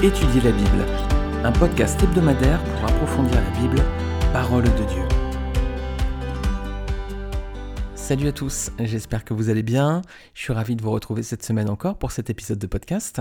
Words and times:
Étudier 0.00 0.40
la 0.42 0.52
Bible, 0.52 0.86
un 1.42 1.50
podcast 1.50 2.00
hebdomadaire 2.00 2.62
pour 2.62 2.84
approfondir 2.84 3.34
la 3.34 3.60
Bible, 3.60 3.82
parole 4.32 4.62
de 4.62 4.84
Dieu. 4.84 5.02
Salut 7.96 8.28
à 8.28 8.32
tous, 8.32 8.70
j'espère 8.78 9.24
que 9.24 9.34
vous 9.34 9.50
allez 9.50 9.64
bien. 9.64 10.02
Je 10.34 10.42
suis 10.42 10.52
ravi 10.52 10.76
de 10.76 10.82
vous 10.82 10.92
retrouver 10.92 11.24
cette 11.24 11.44
semaine 11.44 11.68
encore 11.68 11.98
pour 11.98 12.12
cet 12.12 12.30
épisode 12.30 12.60
de 12.60 12.68
podcast. 12.68 13.20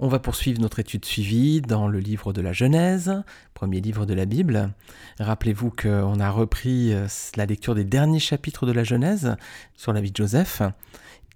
On 0.00 0.08
va 0.08 0.18
poursuivre 0.18 0.60
notre 0.60 0.80
étude 0.80 1.06
suivie 1.06 1.62
dans 1.62 1.88
le 1.88 1.98
livre 1.98 2.34
de 2.34 2.42
la 2.42 2.52
Genèse, 2.52 3.24
premier 3.54 3.80
livre 3.80 4.04
de 4.04 4.12
la 4.12 4.26
Bible. 4.26 4.70
Rappelez-vous 5.18 5.70
qu'on 5.70 6.20
a 6.20 6.30
repris 6.30 6.92
euh, 6.92 7.06
la 7.36 7.46
lecture 7.46 7.74
des 7.74 7.84
derniers 7.84 8.18
chapitres 8.18 8.66
de 8.66 8.72
la 8.72 8.84
Genèse 8.84 9.34
sur 9.74 9.94
la 9.94 10.02
vie 10.02 10.10
de 10.10 10.16
Joseph. 10.16 10.60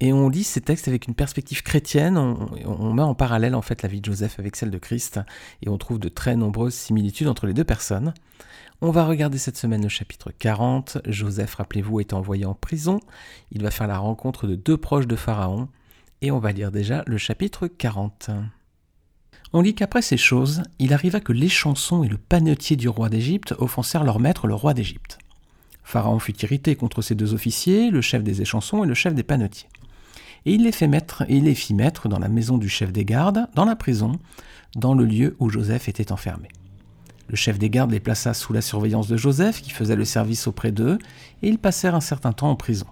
Et 0.00 0.12
on 0.12 0.28
lit 0.28 0.44
ces 0.44 0.60
textes 0.60 0.88
avec 0.88 1.08
une 1.08 1.14
perspective 1.14 1.62
chrétienne, 1.62 2.18
on, 2.18 2.92
met 2.92 3.02
en 3.02 3.14
parallèle 3.14 3.54
en 3.54 3.62
fait 3.62 3.82
la 3.82 3.88
vie 3.88 4.00
de 4.00 4.04
Joseph 4.04 4.38
avec 4.38 4.56
celle 4.56 4.70
de 4.70 4.78
Christ, 4.78 5.20
et 5.62 5.70
on 5.70 5.78
trouve 5.78 5.98
de 5.98 6.08
très 6.08 6.36
nombreuses 6.36 6.74
similitudes 6.74 7.28
entre 7.28 7.46
les 7.46 7.54
deux 7.54 7.64
personnes. 7.64 8.12
On 8.82 8.90
va 8.90 9.06
regarder 9.06 9.38
cette 9.38 9.56
semaine 9.56 9.82
le 9.82 9.88
chapitre 9.88 10.32
40. 10.38 10.98
Joseph, 11.06 11.54
rappelez-vous, 11.54 12.00
est 12.00 12.12
envoyé 12.12 12.44
en 12.44 12.52
prison. 12.52 13.00
Il 13.52 13.62
va 13.62 13.70
faire 13.70 13.86
la 13.86 13.96
rencontre 13.96 14.46
de 14.46 14.54
deux 14.54 14.76
proches 14.76 15.06
de 15.06 15.16
Pharaon. 15.16 15.68
Et 16.20 16.30
on 16.30 16.38
va 16.38 16.52
lire 16.52 16.70
déjà 16.70 17.02
le 17.06 17.16
chapitre 17.16 17.68
40. 17.68 18.28
On 19.54 19.62
lit 19.62 19.74
qu'après 19.74 20.02
ces 20.02 20.18
choses, 20.18 20.62
il 20.78 20.92
arriva 20.92 21.20
que 21.20 21.32
les 21.32 21.48
chansons 21.48 22.04
et 22.04 22.08
le 22.08 22.18
panetier 22.18 22.76
du 22.76 22.90
roi 22.90 23.08
d'Égypte 23.08 23.54
offensèrent 23.58 24.04
leur 24.04 24.20
maître, 24.20 24.46
le 24.46 24.54
roi 24.54 24.74
d'Égypte. 24.74 25.16
Pharaon 25.82 26.18
fut 26.18 26.38
irrité 26.42 26.76
contre 26.76 27.00
ces 27.00 27.14
deux 27.14 27.32
officiers, 27.32 27.90
le 27.90 28.02
chef 28.02 28.22
des 28.22 28.42
échansons 28.42 28.84
et 28.84 28.86
le 28.86 28.94
chef 28.94 29.14
des 29.14 29.22
panetiers 29.22 29.68
et 30.46 30.54
il 30.54 30.62
les, 30.62 31.54
fit 31.54 31.74
mettre 31.74 32.08
dans 32.08 32.20
la 32.20 32.28
maison 32.28 32.56
du 32.56 32.68
chef 32.68 32.92
des 32.92 33.04
gardes, 33.04 33.48
dans 33.54 33.64
la 33.64 33.74
prison, 33.74 34.12
dans 34.76 34.94
le 34.94 35.04
lieu 35.04 35.36
où 35.40 35.50
Joseph 35.50 35.88
était 35.88 36.12
enfermé. 36.12 36.48
Le 37.28 37.34
chef 37.34 37.58
des 37.58 37.68
gardes 37.68 37.90
les 37.90 37.98
plaça 37.98 38.32
sous 38.32 38.52
la 38.52 38.60
surveillance 38.60 39.08
de 39.08 39.16
Joseph, 39.16 39.60
qui 39.60 39.70
faisait 39.70 39.96
le 39.96 40.04
service 40.04 40.46
auprès 40.46 40.70
d'eux, 40.70 40.98
et 41.42 41.48
ils 41.48 41.58
passèrent 41.58 41.96
un 41.96 42.00
certain 42.00 42.32
temps 42.32 42.48
en 42.48 42.54
prison. 42.54 42.86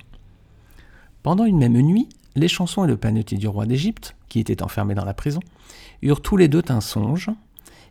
Pendant 1.23 1.45
une 1.45 1.59
même 1.59 1.81
nuit, 1.81 2.09
les 2.35 2.49
chansons 2.49 2.85
et 2.85 2.89
le 2.89 2.97
panetier 2.97 3.39
du 3.39 3.47
roi 3.47 3.67
d'Égypte, 3.67 4.17
qui 4.29 4.41
était 4.41 4.65
enfermé 4.65 4.97
dans 4.97 5.05
la 5.05 5.15
prison, 5.15 5.41
eurent 6.03 6.23
tous 6.23 6.37
les 6.37 6.49
deux 6.49 6.63
un 6.69 6.81
songe, 6.81 7.31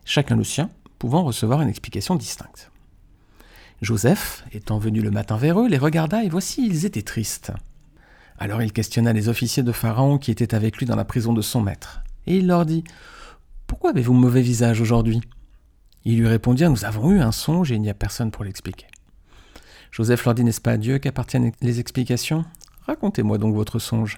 chacun 0.03 0.35
le 0.35 0.43
sien, 0.43 0.69
pouvant 0.99 1.23
recevoir 1.23 1.61
une 1.61 1.69
explication 1.69 2.15
distincte. 2.15 2.69
Joseph, 3.81 4.43
étant 4.51 4.77
venu 4.77 5.01
le 5.01 5.11
matin 5.11 5.37
vers 5.37 5.61
eux, 5.61 5.69
les 5.69 5.77
regarda, 5.77 6.21
et 6.21 6.29
voici 6.29 6.67
ils 6.67 6.85
étaient 6.85 7.01
tristes. 7.01 7.53
Alors 8.39 8.61
il 8.61 8.73
questionna 8.73 9.13
les 9.13 9.29
officiers 9.29 9.63
de 9.63 9.71
Pharaon 9.71 10.17
qui 10.17 10.31
étaient 10.31 10.55
avec 10.55 10.77
lui 10.77 10.85
dans 10.85 10.95
la 10.95 11.05
prison 11.05 11.33
de 11.33 11.41
son 11.41 11.61
maître. 11.61 12.03
Et 12.27 12.37
il 12.37 12.47
leur 12.47 12.65
dit 12.65 12.83
Pourquoi 13.67 13.91
avez-vous 13.91 14.13
mauvais 14.13 14.41
visage 14.41 14.81
aujourd'hui? 14.81 15.21
Ils 16.05 16.19
lui 16.19 16.27
répondirent 16.27 16.69
Nous 16.69 16.85
avons 16.85 17.11
eu 17.11 17.21
un 17.21 17.31
songe 17.31 17.71
et 17.71 17.75
il 17.75 17.81
n'y 17.81 17.89
a 17.89 17.93
personne 17.93 18.31
pour 18.31 18.43
l'expliquer. 18.43 18.87
Joseph 19.91 20.25
leur 20.25 20.33
dit 20.33 20.43
N'est-ce 20.43 20.61
pas 20.61 20.71
à 20.71 20.77
Dieu 20.77 20.97
qu'appartiennent 20.97 21.51
les 21.61 21.79
explications 21.79 22.45
Racontez-moi 22.85 23.37
donc 23.37 23.55
votre 23.55 23.79
songe. 23.79 24.17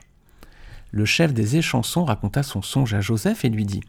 Le 0.92 1.06
chef 1.06 1.34
des 1.34 1.58
échansons 1.58 2.06
raconta 2.06 2.42
son 2.42 2.62
songe 2.62 2.94
à 2.94 3.02
Joseph 3.02 3.44
et 3.44 3.50
lui 3.50 3.66
dit 3.66 3.82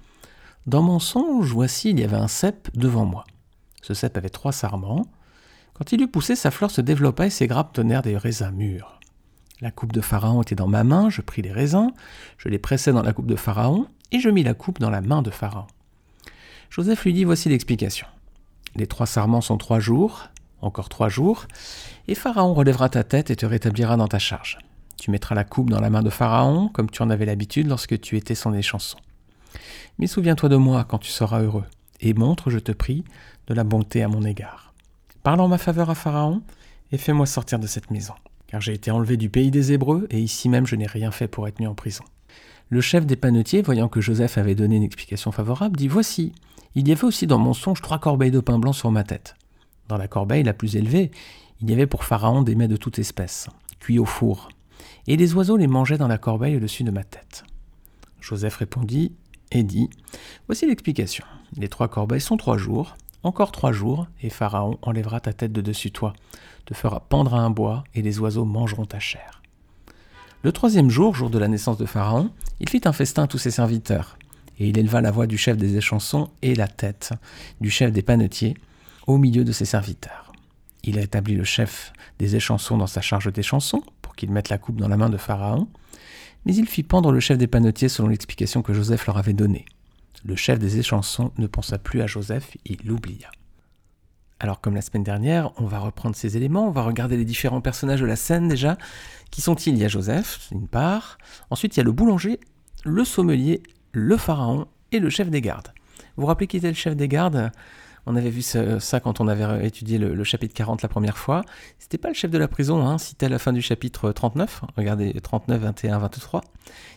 Dans 0.67 0.83
mon 0.83 0.99
songe, 0.99 1.53
voici, 1.53 1.91
il 1.91 2.01
y 2.01 2.05
avait 2.05 2.17
un 2.17 2.29
cep 2.29 2.69
devant 2.75 3.05
moi. 3.05 3.25
Ce 3.83 3.95
cep 3.95 4.17
avait 4.17 4.29
trois 4.29 4.53
sarments. 4.53 5.07
Quand 5.75 5.93
il 5.93 6.03
eut 6.03 6.09
poussé, 6.09 6.35
sa 6.35 6.51
fleur 6.51 6.71
se 6.71 6.81
développa 6.81 7.27
et 7.27 7.31
ses 7.31 7.47
grappes 7.47 7.73
tenèrent 7.73 8.03
des 8.03 8.17
raisins 8.17 8.51
mûrs. 8.51 8.96
La 9.63 9.71
coupe 9.71 9.93
de 9.93 10.03
Pharaon 10.03 10.43
était 10.43 10.55
dans 10.55 10.67
ma 10.67 10.85
main, 10.85 11.09
je 11.09 11.23
pris 11.23 11.41
les 11.41 11.53
raisins, 11.53 11.91
je 12.37 12.51
les 12.51 12.59
pressai 12.59 12.93
dans 12.93 13.03
la 13.03 13.15
coupe 13.15 13.27
de 13.27 13.37
Pharaon, 13.37 13.87
et 14.13 14.21
je 14.21 14.29
mis 14.29 14.43
la 14.43 14.53
coupe 14.53 14.81
dans 14.81 14.91
la 14.91 15.01
main 15.01 15.23
de 15.23 15.31
Pharaon. 15.31 15.67
Joseph 16.69 17.05
lui 17.05 17.15
dit 17.15 17.25
Voici 17.25 17.49
l'explication. 17.49 18.07
Les 18.75 18.87
trois 18.87 19.07
sarments 19.07 19.41
sont 19.41 19.57
trois 19.57 19.81
jours, 19.81 20.29
encore 20.61 20.91
trois 20.91 21.09
jours, 21.09 21.47
et 22.07 22.15
Pharaon 22.15 22.53
relèvera 22.53 22.91
ta 22.91 23.03
tête 23.03 23.31
et 23.31 23.37
te 23.37 23.47
rétablira 23.47 23.97
dans 23.97 24.09
ta 24.09 24.19
charge. 24.19 24.59
Tu 24.99 25.11
mettras 25.11 25.35
la 25.35 25.45
coupe 25.45 25.71
dans 25.71 25.81
la 25.81 25.89
main 25.89 26.03
de 26.03 26.11
Pharaon, 26.11 26.69
comme 26.69 26.91
tu 26.91 27.01
en 27.01 27.09
avais 27.09 27.25
l'habitude 27.25 27.67
lorsque 27.67 27.99
tu 27.99 28.19
étais 28.19 28.35
son 28.35 28.53
échanson. 28.53 28.99
Mais 29.99 30.07
souviens-toi 30.07 30.51
de 30.51 30.57
moi 30.57 30.85
quand 30.85 30.99
tu 30.99 31.11
seras 31.11 31.41
heureux, 31.41 31.65
et 32.01 32.13
montre, 32.13 32.51
je 32.51 32.59
te 32.59 32.73
prie, 32.73 33.05
de 33.47 33.55
la 33.55 33.65
bonté 33.65 34.03
à 34.03 34.09
mon 34.09 34.23
égard. 34.23 34.75
Parle 35.23 35.41
en 35.41 35.49
ma 35.49 35.57
faveur 35.57 35.89
à 35.89 35.95
Pharaon, 35.95 36.43
et 36.93 36.99
fais-moi 36.99 37.25
sortir 37.25 37.59
de 37.59 37.67
cette 37.67 37.91
maison 37.91 38.15
car 38.47 38.61
j'ai 38.61 38.73
été 38.73 38.91
enlevé 38.91 39.17
du 39.17 39.29
pays 39.29 39.51
des 39.51 39.73
Hébreux, 39.73 40.07
et 40.11 40.21
ici 40.21 40.49
même 40.49 40.67
je 40.67 40.77
n'ai 40.77 40.87
rien 40.87 41.11
fait 41.11 41.29
pour 41.29 41.49
être 41.49 41.61
mis 41.61 41.67
en 41.67 41.75
prison. 41.75 42.05
Le 42.69 42.81
chef 42.81 43.07
des 43.07 43.17
panetiers, 43.17 43.63
voyant 43.63 43.89
que 43.89 44.01
Joseph 44.01 44.39
avait 44.39 44.55
donné 44.55 44.77
une 44.77 44.83
explication 44.83 45.31
favorable, 45.31 45.77
dit 45.77 45.89
Voici, 45.89 46.33
il 46.75 46.89
y 46.89 46.93
avait 46.93 47.05
aussi 47.05 47.27
dans 47.27 47.39
mon 47.39 47.55
songe 47.55 47.81
trois 47.81 47.99
corbeilles 47.99 48.31
de 48.31 48.41
pain 48.41 48.59
blanc 48.59 48.73
sur 48.73 48.91
ma 48.91 49.05
tête. 49.05 49.37
Dans 49.89 49.97
la 49.97 50.09
corbeille 50.09 50.43
la 50.43 50.53
plus 50.53 50.77
élevée, 50.77 51.11
il 51.61 51.71
y 51.71 51.73
avait 51.73 51.87
pour 51.87 52.05
Pharaon 52.05 52.43
des 52.43 52.55
mets 52.55 52.69
de 52.69 52.77
toute 52.77 52.99
espèce, 52.99 53.49
cuits 53.79 53.99
au 53.99 54.05
four, 54.05 54.49
et 55.07 55.17
les 55.17 55.35
oiseaux 55.35 55.57
les 55.57 55.69
mangeaient 55.69 55.99
dans 55.99 56.09
la 56.09 56.19
corbeille 56.19 56.57
au-dessus 56.57 56.85
de 56.85 56.91
ma 56.91 57.05
tête. 57.05 57.45
Joseph 58.21 58.57
répondit 58.57 59.13
et 59.53 59.63
dit 59.63 59.89
Voici 60.47 60.67
l'explication. 60.67 61.25
Les 61.57 61.69
trois 61.69 61.89
corbeilles 61.89 62.21
sont 62.21 62.37
trois 62.37 62.59
jours, 62.59 62.97
encore 63.27 63.53
trois 63.53 63.73
jours, 63.73 64.07
et 64.23 64.31
Pharaon 64.31 64.79
enlèvera 64.83 65.21
ta 65.21 65.33
tête 65.33 65.53
de 65.53 65.61
dessus 65.61 65.91
toi, 65.91 66.15
te 66.65 66.75
fera 66.75 67.01
pendre 67.01 67.35
à 67.35 67.41
un 67.41 67.51
bois, 67.51 67.85
et 67.95 68.03
les 68.03 68.19
oiseaux 68.19 68.45
mangeront 68.45 68.87
ta 68.87 69.01
chair. 69.01 69.43
Le 70.43 70.53
troisième 70.53 70.91
jour, 70.91 71.15
jour 71.15 71.29
de 71.29 71.39
la 71.39 71.49
naissance 71.49 71.77
de 71.77 71.87
Pharaon, 71.87 72.31
il 72.61 72.69
fit 72.69 72.83
un 72.85 72.93
festin 72.93 73.25
à 73.25 73.27
tous 73.27 73.39
ses 73.39 73.51
serviteurs, 73.51 74.17
et 74.59 74.69
il 74.69 74.79
éleva 74.79 75.01
la 75.01 75.11
voix 75.11 75.27
du 75.27 75.37
chef 75.37 75.57
des 75.57 75.77
échansons 75.77 76.31
et 76.43 76.55
la 76.55 76.69
tête 76.69 77.13
du 77.61 77.69
chef 77.69 77.93
des 77.93 78.03
panetiers 78.03 78.57
au 79.07 79.19
milieu 79.19 79.45
de 79.45 79.53
ses 79.53 79.65
serviteurs. 79.65 80.33
Il 80.85 80.99
a 80.99 81.03
établi 81.03 81.35
le 81.35 81.45
chef 81.45 81.93
des 82.19 82.37
échansons 82.37 82.77
dans 82.77 82.87
sa 82.87 83.01
charge 83.01 83.33
des 83.33 83.43
chansons, 83.43 83.83
pour 84.03 84.15
qu'il 84.15 84.31
mette 84.31 84.49
la 84.49 84.59
coupe 84.59 84.81
dans 84.81 84.89
la 84.89 84.97
main 84.97 85.11
de 85.11 85.17
Pharaon, 85.17 85.69
mais 86.45 86.55
il 86.55 86.67
fit 86.67 86.85
pendre 86.85 87.11
le 87.11 87.21
chef 87.21 87.39
des 87.39 87.49
panetiers 87.49 87.89
selon 87.89 88.09
l'explication 88.09 88.63
que 88.63 88.73
Joseph 88.73 89.07
leur 89.07 89.19
avait 89.19 89.33
donnée. 89.33 89.67
Le 90.25 90.37
chef 90.37 90.59
des 90.59 90.79
échansons 90.79 91.33
ne 91.39 91.47
pensa 91.47 91.79
plus 91.79 92.03
à 92.03 92.07
Joseph, 92.07 92.57
il 92.65 92.79
l'oublia. 92.85 93.31
Alors 94.39 94.61
comme 94.61 94.75
la 94.75 94.83
semaine 94.83 95.05
dernière, 95.05 95.51
on 95.61 95.67
va 95.67 95.79
reprendre 95.79 96.15
ces 96.15 96.37
éléments, 96.37 96.69
on 96.69 96.73
va 96.73 96.83
regarder 96.83 97.17
les 97.17 97.25
différents 97.25 97.61
personnages 97.61 98.01
de 98.01 98.07
la 98.07 98.17
scène 98.17 98.49
déjà. 98.49 98.77
Qui 99.31 99.41
sont-ils? 99.41 99.75
Il 99.75 99.79
y 99.79 99.85
a 99.85 99.89
Joseph, 99.89 100.49
une 100.53 100.69
part. 100.69 101.19
Ensuite, 101.51 101.77
il 101.77 101.79
y 101.79 101.81
a 101.81 101.85
le 101.85 101.93
boulanger, 101.93 102.39
le 102.85 103.05
sommelier, 103.05 103.63
le 103.93 104.17
pharaon 104.17 104.67
et 104.93 104.99
le 104.99 105.11
chef 105.11 105.31
des 105.31 105.41
gardes. 105.41 105.73
Vous 106.17 106.23
vous 106.23 106.27
rappelez 106.27 106.47
qui 106.47 106.59
était 106.59 106.69
le 106.69 106.75
chef 106.75 106.97
des 106.97 107.09
gardes? 107.09 107.51
On 108.07 108.17
avait 108.17 108.31
vu 108.31 108.43
ça, 108.43 109.01
quand 109.01 109.21
on 109.21 109.29
avait 109.29 109.67
étudié 109.67 109.99
le, 109.99 110.25
chapitre 110.25 110.55
40 110.55 110.83
la 110.83 110.89
première 110.89 111.19
fois. 111.19 111.43
C'était 111.79 111.99
pas 111.99 112.09
le 112.09 112.15
chef 112.15 112.31
de 112.31 112.39
la 112.39 112.49
prison, 112.49 112.87
hein, 112.87 112.99
c'était 112.99 113.27
à 113.27 113.29
la 113.29 113.39
fin 113.39 113.53
du 113.53 113.61
chapitre 113.61 114.13
39. 114.13 114.63
Regardez 114.77 115.13
39, 115.13 115.61
21, 115.61 115.99
23. 115.99 116.41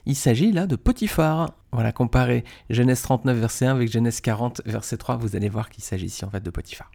Il 0.05 0.15
s'agit 0.15 0.51
là 0.51 0.67
de 0.67 0.75
Potiphar. 0.75 1.51
Voilà, 1.71 1.91
comparez 1.91 2.43
Genèse 2.69 3.01
39 3.01 3.37
verset 3.37 3.65
1 3.65 3.71
avec 3.71 3.91
Genèse 3.91 4.21
40 4.21 4.61
verset 4.65 4.97
3, 4.97 5.17
vous 5.17 5.35
allez 5.35 5.49
voir 5.49 5.69
qu'il 5.69 5.83
s'agit 5.83 6.05
ici 6.05 6.25
en 6.25 6.29
fait 6.29 6.41
de 6.41 6.49
Potiphar. 6.49 6.91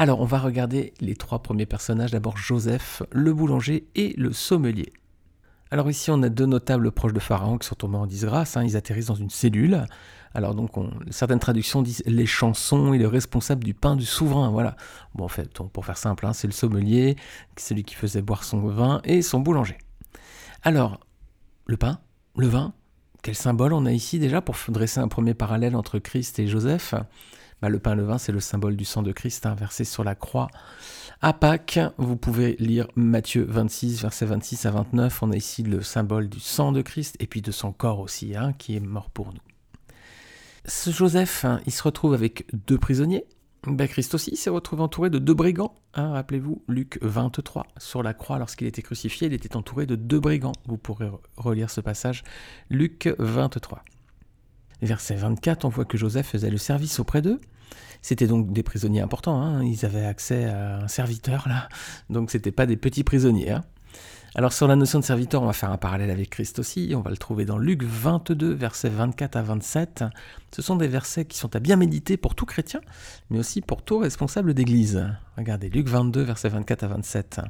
Alors, 0.00 0.20
on 0.20 0.24
va 0.24 0.38
regarder 0.38 0.94
les 1.00 1.16
trois 1.16 1.42
premiers 1.42 1.66
personnages. 1.66 2.12
D'abord 2.12 2.36
Joseph, 2.36 3.02
le 3.10 3.34
boulanger 3.34 3.88
et 3.96 4.14
le 4.16 4.32
sommelier. 4.32 4.92
Alors 5.72 5.90
ici, 5.90 6.12
on 6.12 6.22
a 6.22 6.28
deux 6.28 6.46
notables 6.46 6.92
proches 6.92 7.12
de 7.12 7.18
Pharaon 7.18 7.58
qui 7.58 7.66
sont 7.66 7.74
tombés 7.74 7.98
en 7.98 8.06
disgrâce. 8.06 8.56
Hein. 8.56 8.62
Ils 8.64 8.76
atterrissent 8.76 9.06
dans 9.06 9.16
une 9.16 9.28
cellule. 9.28 9.84
Alors 10.34 10.54
donc, 10.54 10.70
certaines 11.10 11.38
traductions 11.38 11.82
disent 11.82 12.02
les 12.06 12.26
chansons 12.26 12.92
et 12.92 12.98
le 12.98 13.08
responsable 13.08 13.64
du 13.64 13.74
pain 13.74 13.96
du 13.96 14.04
souverain. 14.04 14.50
Voilà. 14.50 14.76
Bon, 15.14 15.24
en 15.24 15.28
fait, 15.28 15.50
pour 15.72 15.86
faire 15.86 15.98
simple, 15.98 16.26
hein, 16.26 16.32
c'est 16.32 16.46
le 16.46 16.52
sommelier, 16.52 17.16
celui 17.56 17.84
qui 17.84 17.94
faisait 17.94 18.22
boire 18.22 18.44
son 18.44 18.60
vin, 18.60 19.00
et 19.04 19.22
son 19.22 19.40
boulanger. 19.40 19.78
Alors, 20.62 21.00
le 21.66 21.76
pain, 21.76 22.00
le 22.36 22.46
vin, 22.46 22.72
quel 23.22 23.34
symbole 23.34 23.72
on 23.72 23.86
a 23.86 23.92
ici 23.92 24.18
déjà 24.18 24.40
pour 24.40 24.56
dresser 24.68 25.00
un 25.00 25.08
premier 25.08 25.34
parallèle 25.34 25.76
entre 25.76 25.98
Christ 25.98 26.38
et 26.38 26.46
Joseph? 26.46 26.94
Bah, 27.60 27.68
le 27.68 27.80
pain 27.80 27.96
le 27.96 28.04
vin, 28.04 28.18
c'est 28.18 28.30
le 28.30 28.38
symbole 28.38 28.76
du 28.76 28.84
sang 28.84 29.02
de 29.02 29.10
Christ 29.10 29.44
hein, 29.44 29.54
versé 29.54 29.84
sur 29.84 30.04
la 30.04 30.14
croix. 30.14 30.46
À 31.20 31.32
Pâques, 31.32 31.80
vous 31.96 32.16
pouvez 32.16 32.54
lire 32.60 32.86
Matthieu 32.94 33.44
26, 33.48 34.02
versets 34.02 34.26
26 34.26 34.66
à 34.66 34.70
29. 34.70 35.22
On 35.24 35.32
a 35.32 35.36
ici 35.36 35.64
le 35.64 35.82
symbole 35.82 36.28
du 36.28 36.38
sang 36.38 36.70
de 36.70 36.82
Christ 36.82 37.16
et 37.18 37.26
puis 37.26 37.42
de 37.42 37.50
son 37.50 37.72
corps 37.72 37.98
aussi, 37.98 38.36
hein, 38.36 38.52
qui 38.52 38.76
est 38.76 38.80
mort 38.80 39.10
pour 39.10 39.32
nous. 39.32 39.40
Joseph, 40.86 41.44
hein, 41.44 41.60
il 41.66 41.72
se 41.72 41.82
retrouve 41.82 42.14
avec 42.14 42.46
deux 42.66 42.78
prisonniers. 42.78 43.24
Bah, 43.66 43.88
Christ 43.88 44.14
aussi 44.14 44.36
s'est 44.36 44.50
retrouvé 44.50 44.82
entouré 44.82 45.10
de 45.10 45.18
deux 45.18 45.34
brigands. 45.34 45.74
Rappelez-vous, 45.94 46.62
Luc 46.68 46.98
23, 47.02 47.66
sur 47.78 48.02
la 48.02 48.14
croix, 48.14 48.38
lorsqu'il 48.38 48.66
était 48.66 48.82
crucifié, 48.82 49.26
il 49.26 49.34
était 49.34 49.56
entouré 49.56 49.84
de 49.86 49.96
deux 49.96 50.20
brigands. 50.20 50.52
Vous 50.66 50.78
pourrez 50.78 51.10
relire 51.36 51.70
ce 51.70 51.80
passage, 51.80 52.22
Luc 52.70 53.12
23. 53.18 53.82
Verset 54.80 55.16
24, 55.16 55.64
on 55.64 55.68
voit 55.68 55.84
que 55.84 55.98
Joseph 55.98 56.28
faisait 56.28 56.50
le 56.50 56.58
service 56.58 57.00
auprès 57.00 57.20
d'eux. 57.20 57.40
C'était 58.00 58.28
donc 58.28 58.52
des 58.52 58.62
prisonniers 58.62 59.00
importants, 59.00 59.42
hein. 59.42 59.64
ils 59.64 59.84
avaient 59.84 60.04
accès 60.04 60.44
à 60.44 60.82
un 60.82 60.88
serviteur 60.88 61.48
là, 61.48 61.68
donc 62.10 62.30
c'était 62.30 62.52
pas 62.52 62.64
des 62.64 62.76
petits 62.76 63.02
prisonniers. 63.02 63.56
Alors 64.34 64.52
sur 64.52 64.68
la 64.68 64.76
notion 64.76 64.98
de 64.98 65.04
serviteur, 65.04 65.42
on 65.42 65.46
va 65.46 65.54
faire 65.54 65.72
un 65.72 65.78
parallèle 65.78 66.10
avec 66.10 66.30
Christ 66.30 66.58
aussi, 66.58 66.92
on 66.94 67.00
va 67.00 67.10
le 67.10 67.16
trouver 67.16 67.46
dans 67.46 67.56
Luc 67.56 67.82
22, 67.82 68.52
versets 68.52 68.90
24 68.90 69.36
à 69.36 69.42
27. 69.42 70.04
Ce 70.54 70.60
sont 70.60 70.76
des 70.76 70.86
versets 70.86 71.24
qui 71.24 71.38
sont 71.38 71.56
à 71.56 71.60
bien 71.60 71.76
méditer 71.76 72.18
pour 72.18 72.34
tout 72.34 72.44
chrétien, 72.44 72.80
mais 73.30 73.38
aussi 73.38 73.62
pour 73.62 73.82
tout 73.82 73.98
responsable 73.98 74.52
d'église. 74.52 75.08
Regardez, 75.38 75.70
Luc 75.70 75.88
22, 75.88 76.20
versets 76.22 76.50
24 76.50 76.84
à 76.84 76.88
27. 76.88 77.40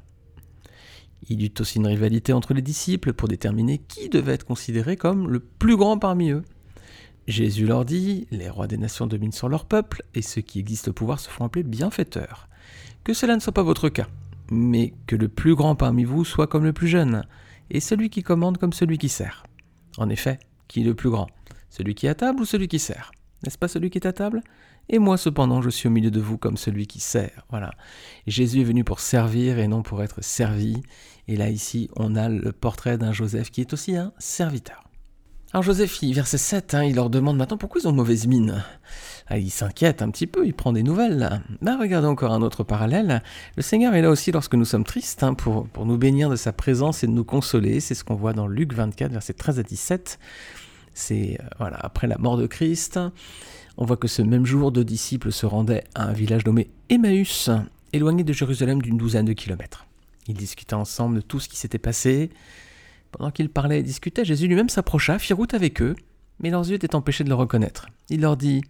Il 1.29 1.43
y 1.43 1.47
eut 1.47 1.55
aussi 1.59 1.79
une 1.79 1.89
rivalité 1.89 2.33
entre 2.33 2.55
les 2.55 2.63
disciples 2.63 3.13
pour 3.13 3.27
déterminer 3.27 3.79
qui 3.79 4.09
devait 4.09 4.35
être 4.35 4.47
considéré 4.47 4.97
comme 4.97 5.29
le 5.29 5.41
plus 5.41 5.77
grand 5.77 5.99
parmi 5.99 6.31
eux. 6.31 6.45
Jésus 7.27 7.67
leur 7.67 7.85
dit, 7.85 8.29
les 8.31 8.49
rois 8.49 8.69
des 8.69 8.79
nations 8.79 9.09
dominent 9.09 9.33
sur 9.33 9.49
leur 9.49 9.65
peuple, 9.65 10.03
et 10.15 10.23
ceux 10.23 10.41
qui 10.43 10.61
existent 10.61 10.93
au 10.93 10.95
pouvoir 10.95 11.19
se 11.19 11.29
font 11.29 11.45
appeler 11.45 11.65
bienfaiteurs. 11.65 12.49
Que 13.03 13.13
cela 13.13 13.35
ne 13.35 13.41
soit 13.41 13.53
pas 13.53 13.63
votre 13.63 13.89
cas, 13.89 14.07
mais 14.50 14.95
que 15.06 15.17
le 15.17 15.29
plus 15.29 15.55
grand 15.55 15.75
parmi 15.75 16.05
vous 16.05 16.25
soit 16.25 16.47
comme 16.47 16.65
le 16.65 16.73
plus 16.73 16.89
jeune, 16.89 17.25
et 17.71 17.81
celui 17.81 18.11
qui 18.11 18.23
commande 18.23 18.59
comme 18.59 18.73
celui 18.73 18.99
qui 18.99 19.09
sert. 19.09 19.45
En 19.99 20.09
effet, 20.09 20.39
qui 20.69 20.83
est 20.83 20.85
le 20.85 20.95
plus 20.95 21.11
grand? 21.11 21.29
Celui 21.71 21.95
qui 21.95 22.06
est 22.06 22.11
à 22.11 22.15
table 22.15 22.41
ou 22.41 22.45
celui 22.45 22.69
qui 22.69 22.79
sert? 22.79 23.12
N'est-ce 23.45 23.59
pas 23.59 23.69
celui 23.69 23.91
qui 23.91 23.99
est 23.99 24.06
à 24.06 24.12
table? 24.12 24.43
Et 24.89 24.99
moi 24.99 25.19
cependant, 25.19 25.61
je 25.61 25.71
suis 25.71 25.89
au 25.89 25.91
milieu 25.91 26.11
de 26.11 26.21
vous 26.21 26.39
comme 26.39 26.56
celui 26.56 26.87
qui 26.87 26.99
sert. 26.99 27.47
Voilà. 27.50 27.71
Jésus 28.27 28.61
est 28.61 28.65
venu 28.65 28.85
pour 28.85 29.00
servir 29.00 29.59
et 29.59 29.69
non 29.69 29.83
pour 29.83 30.03
être 30.03 30.25
servi. 30.25 30.83
Et 31.29 31.37
là, 31.37 31.50
ici, 31.50 31.91
on 31.97 32.17
a 32.17 32.29
le 32.29 32.53
portrait 32.53 32.97
d'un 32.97 33.12
Joseph 33.12 33.50
qui 33.50 33.61
est 33.61 33.73
aussi 33.75 33.97
un 33.97 34.12
serviteur. 34.19 34.88
Alors 35.55 35.62
Joseph, 35.62 36.05
verset 36.05 36.37
7, 36.37 36.75
hein, 36.75 36.85
il 36.85 36.97
leur 36.97 37.09
demande 37.09 37.39
maintenant 37.39 37.56
pourquoi 37.56 37.81
ils 37.81 37.89
ont 37.89 37.93
mauvaise 37.93 38.27
mine? 38.27 38.62
Ah, 39.29 39.39
il 39.39 39.50
s'inquiète 39.50 40.03
un 40.03 40.11
petit 40.11 40.27
peu, 40.27 40.47
il 40.47 40.53
prend 40.53 40.75
des 40.75 40.83
nouvelles. 40.83 41.43
Là, 41.62 41.79
regardez 41.79 42.06
encore 42.06 42.33
un 42.33 42.43
autre 42.43 42.65
parallèle. 42.65 43.23
Le 43.56 43.62
Seigneur 43.62 43.95
est 43.95 44.03
là 44.03 44.11
aussi 44.11 44.31
lorsque 44.31 44.55
nous 44.55 44.67
sommes 44.67 44.85
tristes, 44.85 45.23
hein, 45.23 45.33
pour, 45.33 45.67
pour 45.69 45.87
nous 45.87 45.97
bénir 45.97 46.29
de 46.29 46.37
sa 46.37 46.53
présence 46.53 47.03
et 47.03 47.06
de 47.06 47.12
nous 47.12 47.25
consoler. 47.25 47.81
C'est 47.81 47.95
ce 47.95 48.05
qu'on 48.05 48.15
voit 48.15 48.35
dans 48.35 48.47
Luc 48.47 48.75
24, 48.75 49.11
verset 49.11 49.33
13 49.33 49.59
à 49.59 49.62
17. 49.62 50.19
C'est 50.93 51.39
euh, 51.41 51.47
voilà, 51.59 51.79
après 51.81 52.06
la 52.06 52.19
mort 52.19 52.37
de 52.37 52.47
Christ. 52.47 53.00
On 53.79 53.87
voit 53.87 53.97
que 53.97 54.09
ce 54.09 54.21
même 54.21 54.45
jour, 54.45 54.71
deux 54.71 54.85
disciples 54.85 55.33
se 55.33 55.47
rendaient 55.47 55.85
à 55.95 56.05
un 56.05 56.12
village 56.12 56.45
nommé 56.45 56.69
Emmaüs, 56.91 57.49
éloigné 57.95 58.23
de 58.23 58.35
Jérusalem 58.35 58.83
d'une 58.83 58.99
douzaine 58.99 59.25
de 59.25 59.33
kilomètres. 59.33 59.87
Ils 60.27 60.37
discutaient 60.37 60.75
ensemble 60.75 61.17
de 61.17 61.21
tout 61.23 61.41
ce 61.41 61.49
qui 61.49 61.56
s'était 61.56 61.79
passé. 61.79 62.29
Pendant 63.13 63.31
qu'ils 63.31 63.51
parlaient 63.51 63.81
et 63.81 63.83
discutaient, 63.83 64.25
Jésus 64.25 64.49
lui-même 64.49 64.69
s'approcha, 64.69 65.19
fit 65.19 65.33
route 65.33 65.55
avec 65.55 65.81
eux, 65.81 65.97
mais 66.41 66.51
leurs 66.51 66.69
yeux 66.69 66.75
étaient 66.75 66.95
empêchés 66.95 67.25
de 67.25 67.29
le 67.29 67.35
reconnaître. 67.35 67.89
Il 68.11 68.21
leur 68.21 68.37
dit 68.37 68.63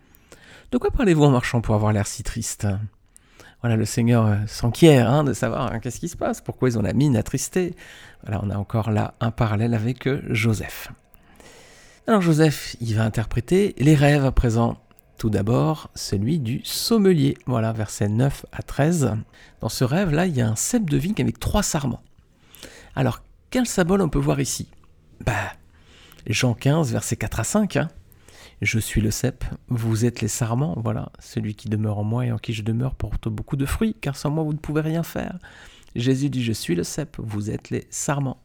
De 0.70 0.78
quoi 0.78 0.90
parlez-vous 0.90 1.24
en 1.24 1.30
marchant 1.30 1.60
pour 1.60 1.74
avoir 1.74 1.92
l'air 1.92 2.06
si 2.06 2.22
triste? 2.22 2.66
Voilà, 3.60 3.74
le 3.74 3.84
Seigneur 3.84 4.26
euh, 4.26 4.36
s'enquiert 4.46 5.10
hein, 5.10 5.24
de 5.24 5.32
savoir 5.32 5.72
hein, 5.72 5.80
qu'est-ce 5.80 5.98
qui 5.98 6.08
se 6.08 6.16
passe, 6.16 6.40
pourquoi 6.40 6.68
ils 6.68 6.78
ont 6.78 6.82
la 6.82 6.92
mine 6.92 7.16
attristée. 7.16 7.74
Voilà, 8.22 8.40
on 8.44 8.50
a 8.50 8.56
encore 8.56 8.92
là 8.92 9.14
un 9.20 9.32
parallèle 9.32 9.74
avec 9.74 10.06
euh, 10.06 10.22
Joseph. 10.28 10.92
Alors 12.06 12.22
Joseph, 12.22 12.76
il 12.80 12.94
va 12.94 13.04
interpréter 13.04 13.74
les 13.78 13.96
rêves 13.96 14.24
à 14.24 14.32
présent. 14.32 14.78
Tout 15.18 15.30
d'abord, 15.30 15.90
celui 15.96 16.38
du 16.38 16.60
sommelier. 16.62 17.36
Voilà, 17.46 17.72
versets 17.72 18.08
9 18.08 18.46
à 18.52 18.62
13. 18.62 19.16
Dans 19.60 19.68
ce 19.68 19.82
rêve-là, 19.82 20.26
il 20.26 20.36
y 20.36 20.40
a 20.40 20.48
un 20.48 20.54
cep 20.54 20.88
de 20.88 20.96
vigne 20.96 21.16
avec 21.18 21.40
trois 21.40 21.64
sarments. 21.64 22.02
Alors, 22.94 23.20
quel 23.50 23.66
symbole 23.66 24.02
on 24.02 24.08
peut 24.08 24.18
voir 24.18 24.40
ici? 24.40 24.68
Bah, 25.24 25.52
Jean 26.26 26.54
15, 26.54 26.92
versets 26.92 27.16
4 27.16 27.40
à 27.40 27.44
5. 27.44 27.76
Hein. 27.76 27.88
Je 28.60 28.78
suis 28.78 29.00
le 29.00 29.10
cep, 29.10 29.44
vous 29.68 30.04
êtes 30.04 30.20
les 30.20 30.28
sarments, 30.28 30.74
voilà. 30.82 31.12
Celui 31.20 31.54
qui 31.54 31.68
demeure 31.68 31.98
en 31.98 32.04
moi 32.04 32.26
et 32.26 32.32
en 32.32 32.38
qui 32.38 32.52
je 32.52 32.62
demeure 32.62 32.94
porte 32.94 33.28
beaucoup 33.28 33.56
de 33.56 33.66
fruits, 33.66 33.94
car 34.00 34.16
sans 34.16 34.30
moi 34.30 34.44
vous 34.44 34.52
ne 34.52 34.58
pouvez 34.58 34.80
rien 34.80 35.02
faire. 35.02 35.38
Jésus 35.94 36.28
dit 36.28 36.42
Je 36.42 36.52
suis 36.52 36.74
le 36.74 36.82
cep, 36.82 37.16
vous 37.18 37.50
êtes 37.50 37.70
les 37.70 37.86
sarments. 37.90 38.42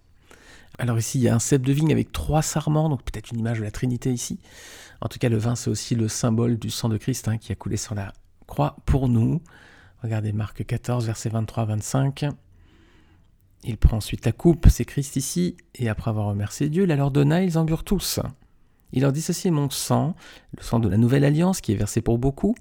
Alors 0.77 0.97
ici, 0.97 1.19
il 1.19 1.23
y 1.23 1.29
a 1.29 1.35
un 1.35 1.39
cep 1.39 1.63
de 1.63 1.73
vigne 1.73 1.91
avec 1.91 2.11
trois 2.11 2.41
sarments, 2.41 2.89
donc 2.89 3.03
peut-être 3.03 3.31
une 3.31 3.39
image 3.39 3.59
de 3.59 3.63
la 3.63 3.71
Trinité 3.71 4.11
ici. 4.11 4.39
En 5.01 5.07
tout 5.07 5.19
cas, 5.19 5.29
le 5.29 5.37
vin, 5.37 5.55
c'est 5.55 5.69
aussi 5.69 5.95
le 5.95 6.07
symbole 6.07 6.57
du 6.57 6.69
sang 6.69 6.89
de 6.89 6.97
Christ 6.97 7.27
hein, 7.27 7.37
qui 7.37 7.51
a 7.51 7.55
coulé 7.55 7.77
sur 7.77 7.95
la 7.95 8.13
croix 8.47 8.77
pour 8.85 9.09
nous. 9.09 9.41
Regardez 10.01 10.31
Marc 10.31 10.65
14, 10.65 11.05
versets 11.05 11.29
23-25. 11.29 12.31
Il 13.63 13.77
prend 13.77 13.97
ensuite 13.97 14.25
la 14.25 14.33
coupe, 14.33 14.67
c'est 14.69 14.85
Christ 14.85 15.15
ici, 15.15 15.55
et 15.75 15.87
après 15.87 16.09
avoir 16.09 16.27
remercié 16.27 16.69
Dieu, 16.69 16.85
la 16.85 16.95
leur 16.95 17.11
donna, 17.11 17.41
ils 17.43 17.57
en 17.57 17.63
burent 17.63 17.85
tous. 17.85 18.19
Il 18.91 19.01
leur 19.01 19.13
dit 19.13 19.21
Ceci 19.21 19.47
est 19.47 19.51
mon 19.51 19.69
sang, 19.69 20.15
le 20.57 20.63
sang 20.63 20.79
de 20.79 20.89
la 20.89 20.97
nouvelle 20.97 21.23
alliance 21.23 21.61
qui 21.61 21.71
est 21.71 21.75
versé 21.77 22.01
pour 22.01 22.17
beaucoup. 22.17 22.55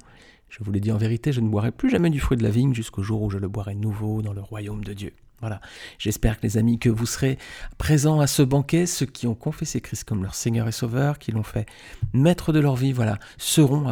Je 0.48 0.62
vous 0.62 0.70
l'ai 0.70 0.80
dit 0.80 0.92
en 0.92 0.98
vérité, 0.98 1.32
je 1.32 1.40
ne 1.40 1.48
boirai 1.48 1.72
plus 1.72 1.90
jamais 1.90 2.10
du 2.10 2.20
fruit 2.20 2.36
de 2.36 2.42
la 2.42 2.50
vigne 2.50 2.74
jusqu'au 2.74 3.02
jour 3.02 3.22
où 3.22 3.30
je 3.30 3.38
le 3.38 3.48
boirai 3.48 3.74
nouveau 3.74 4.22
dans 4.22 4.32
le 4.32 4.42
royaume 4.42 4.84
de 4.84 4.92
Dieu. 4.92 5.12
Voilà. 5.42 5.60
J'espère 5.98 6.38
que 6.38 6.44
les 6.44 6.56
amis, 6.56 6.78
que 6.78 6.88
vous 6.88 7.04
serez 7.04 7.36
présents 7.76 8.20
à 8.20 8.28
ce 8.28 8.42
banquet, 8.42 8.86
ceux 8.86 9.06
qui 9.06 9.26
ont 9.26 9.34
confessé 9.34 9.80
Christ 9.80 10.04
comme 10.04 10.22
leur 10.22 10.36
Seigneur 10.36 10.68
et 10.68 10.72
Sauveur, 10.72 11.18
qui 11.18 11.32
l'ont 11.32 11.42
fait 11.42 11.66
maître 12.12 12.52
de 12.52 12.60
leur 12.60 12.76
vie, 12.76 12.92
voilà, 12.92 13.18
seront 13.38 13.84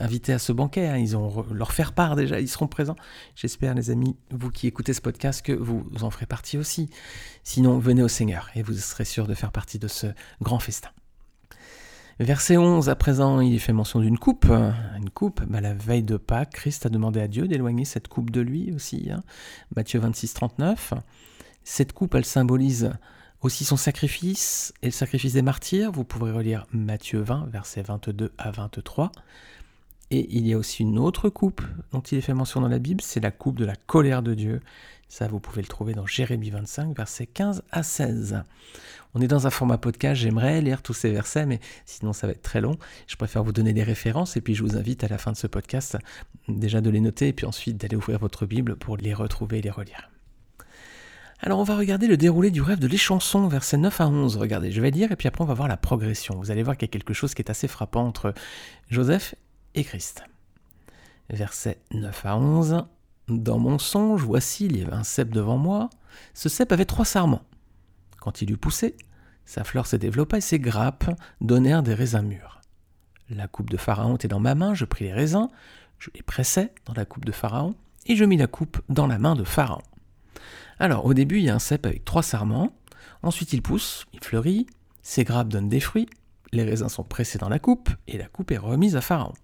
invités 0.00 0.32
à 0.34 0.38
ce 0.38 0.52
banquet. 0.52 0.86
Hein. 0.86 0.98
ils 0.98 1.16
ont 1.16 1.46
leur 1.50 1.72
faire 1.72 1.94
part 1.94 2.14
déjà, 2.14 2.40
ils 2.40 2.48
seront 2.48 2.66
présents. 2.66 2.96
J'espère, 3.34 3.74
les 3.74 3.90
amis, 3.90 4.16
vous 4.30 4.50
qui 4.50 4.66
écoutez 4.66 4.92
ce 4.92 5.00
podcast, 5.00 5.40
que 5.40 5.52
vous 5.52 5.86
en 6.02 6.10
ferez 6.10 6.26
partie 6.26 6.58
aussi. 6.58 6.90
Sinon, 7.42 7.78
venez 7.78 8.02
au 8.02 8.08
Seigneur 8.08 8.50
et 8.54 8.62
vous 8.62 8.74
serez 8.74 9.06
sûr 9.06 9.26
de 9.26 9.32
faire 9.32 9.50
partie 9.50 9.78
de 9.78 9.88
ce 9.88 10.08
grand 10.42 10.58
festin. 10.58 10.90
Verset 12.20 12.56
11, 12.56 12.88
à 12.88 12.96
présent, 12.96 13.40
il 13.40 13.60
fait 13.60 13.72
mention 13.72 14.00
d'une 14.00 14.18
coupe. 14.18 14.46
Une 14.46 15.08
coupe, 15.08 15.40
bah, 15.46 15.60
la 15.60 15.72
veille 15.72 16.02
de 16.02 16.16
Pâques, 16.16 16.50
Christ 16.50 16.84
a 16.84 16.88
demandé 16.88 17.20
à 17.20 17.28
Dieu 17.28 17.46
d'éloigner 17.46 17.84
cette 17.84 18.08
coupe 18.08 18.30
de 18.30 18.40
lui 18.40 18.72
aussi. 18.72 19.08
Hein. 19.12 19.22
Matthieu 19.76 20.00
26, 20.00 20.34
39. 20.34 20.94
Cette 21.62 21.92
coupe, 21.92 22.16
elle 22.16 22.24
symbolise 22.24 22.90
aussi 23.40 23.64
son 23.64 23.76
sacrifice 23.76 24.74
et 24.82 24.86
le 24.86 24.92
sacrifice 24.92 25.34
des 25.34 25.42
martyrs. 25.42 25.92
Vous 25.92 26.02
pourrez 26.02 26.32
relire 26.32 26.66
Matthieu 26.72 27.20
20, 27.20 27.50
versets 27.52 27.82
22 27.82 28.32
à 28.36 28.50
23. 28.50 29.12
Et 30.10 30.26
il 30.36 30.46
y 30.46 30.54
a 30.54 30.58
aussi 30.58 30.82
une 30.82 30.98
autre 30.98 31.28
coupe 31.28 31.60
dont 31.92 32.00
il 32.00 32.18
est 32.18 32.22
fait 32.22 32.32
mention 32.32 32.60
dans 32.60 32.68
la 32.68 32.78
Bible, 32.78 33.02
c'est 33.02 33.20
la 33.20 33.30
coupe 33.30 33.58
de 33.58 33.66
la 33.66 33.76
colère 33.76 34.22
de 34.22 34.34
Dieu. 34.34 34.60
Ça, 35.08 35.28
vous 35.28 35.40
pouvez 35.40 35.62
le 35.62 35.68
trouver 35.68 35.94
dans 35.94 36.06
Jérémie 36.06 36.50
25, 36.50 36.96
versets 36.96 37.26
15 37.26 37.62
à 37.70 37.82
16. 37.82 38.42
On 39.14 39.20
est 39.20 39.26
dans 39.26 39.46
un 39.46 39.50
format 39.50 39.78
podcast, 39.78 40.20
j'aimerais 40.20 40.60
lire 40.60 40.82
tous 40.82 40.92
ces 40.92 41.10
versets, 41.10 41.46
mais 41.46 41.60
sinon 41.86 42.12
ça 42.12 42.26
va 42.26 42.32
être 42.32 42.42
très 42.42 42.60
long. 42.60 42.78
Je 43.06 43.16
préfère 43.16 43.42
vous 43.42 43.52
donner 43.52 43.72
des 43.72 43.82
références 43.82 44.36
et 44.36 44.40
puis 44.40 44.54
je 44.54 44.62
vous 44.62 44.76
invite 44.76 45.04
à 45.04 45.08
la 45.08 45.18
fin 45.18 45.32
de 45.32 45.36
ce 45.36 45.46
podcast 45.46 45.96
déjà 46.46 46.80
de 46.80 46.90
les 46.90 47.00
noter 47.00 47.28
et 47.28 47.32
puis 47.32 47.46
ensuite 47.46 47.78
d'aller 47.78 47.96
ouvrir 47.96 48.18
votre 48.18 48.46
Bible 48.46 48.76
pour 48.76 48.96
les 48.96 49.14
retrouver 49.14 49.58
et 49.58 49.62
les 49.62 49.70
relire. 49.70 50.10
Alors 51.40 51.58
on 51.58 51.64
va 51.64 51.76
regarder 51.76 52.06
le 52.06 52.16
déroulé 52.16 52.50
du 52.50 52.62
rêve 52.62 52.78
de 52.78 52.88
l'échanson, 52.88 53.46
versets 53.46 53.76
9 53.76 54.00
à 54.00 54.08
11. 54.08 54.36
Regardez, 54.36 54.72
je 54.72 54.80
vais 54.80 54.90
lire 54.90 55.12
et 55.12 55.16
puis 55.16 55.28
après 55.28 55.42
on 55.42 55.46
va 55.46 55.54
voir 55.54 55.68
la 55.68 55.76
progression. 55.76 56.34
Vous 56.36 56.50
allez 56.50 56.62
voir 56.62 56.76
qu'il 56.76 56.86
y 56.86 56.90
a 56.90 56.92
quelque 56.92 57.14
chose 57.14 57.34
qui 57.34 57.42
est 57.42 57.50
assez 57.50 57.68
frappant 57.68 58.06
entre 58.06 58.34
Joseph 58.90 59.34
et 59.74 59.84
Christ. 59.84 60.24
Versets 61.30 61.80
9 61.92 62.26
à 62.26 62.36
11. 62.36 62.84
Dans 63.28 63.58
mon 63.58 63.78
songe, 63.78 64.22
voici, 64.22 64.66
il 64.66 64.78
y 64.78 64.82
avait 64.82 64.94
un 64.94 65.04
cep 65.04 65.30
devant 65.30 65.58
moi. 65.58 65.90
Ce 66.34 66.48
cep 66.48 66.72
avait 66.72 66.86
trois 66.86 67.04
sarments. 67.04 67.42
Quand 68.20 68.40
il 68.40 68.50
eut 68.50 68.56
poussé, 68.56 68.96
sa 69.44 69.64
fleur 69.64 69.86
se 69.86 69.96
développa 69.96 70.38
et 70.38 70.42
ses 70.42 70.58
grappes 70.58 71.10
donnèrent 71.40 71.82
des 71.82 71.94
raisins 71.94 72.22
mûrs. 72.22 72.60
La 73.30 73.46
coupe 73.46 73.70
de 73.70 73.76
Pharaon 73.76 74.14
était 74.14 74.28
dans 74.28 74.40
ma 74.40 74.54
main, 74.54 74.72
je 74.74 74.86
pris 74.86 75.04
les 75.04 75.12
raisins, 75.12 75.48
je 75.98 76.10
les 76.14 76.22
pressai 76.22 76.72
dans 76.86 76.94
la 76.94 77.04
coupe 77.04 77.26
de 77.26 77.32
Pharaon, 77.32 77.74
et 78.06 78.16
je 78.16 78.24
mis 78.24 78.38
la 78.38 78.46
coupe 78.46 78.80
dans 78.88 79.06
la 79.06 79.18
main 79.18 79.34
de 79.34 79.44
Pharaon. 79.44 79.82
Alors, 80.78 81.04
au 81.04 81.12
début, 81.12 81.38
il 81.38 81.44
y 81.44 81.50
a 81.50 81.54
un 81.54 81.58
cep 81.58 81.84
avec 81.84 82.04
trois 82.04 82.22
sarments, 82.22 82.72
ensuite 83.22 83.52
il 83.52 83.60
pousse, 83.60 84.06
il 84.14 84.20
fleurit, 84.20 84.66
ses 85.02 85.24
grappes 85.24 85.48
donnent 85.48 85.68
des 85.68 85.80
fruits, 85.80 86.08
les 86.52 86.64
raisins 86.64 86.88
sont 86.88 87.04
pressés 87.04 87.38
dans 87.38 87.50
la 87.50 87.58
coupe, 87.58 87.90
et 88.06 88.16
la 88.16 88.26
coupe 88.26 88.50
est 88.50 88.58
remise 88.58 88.96
à 88.96 89.02
Pharaon. 89.02 89.34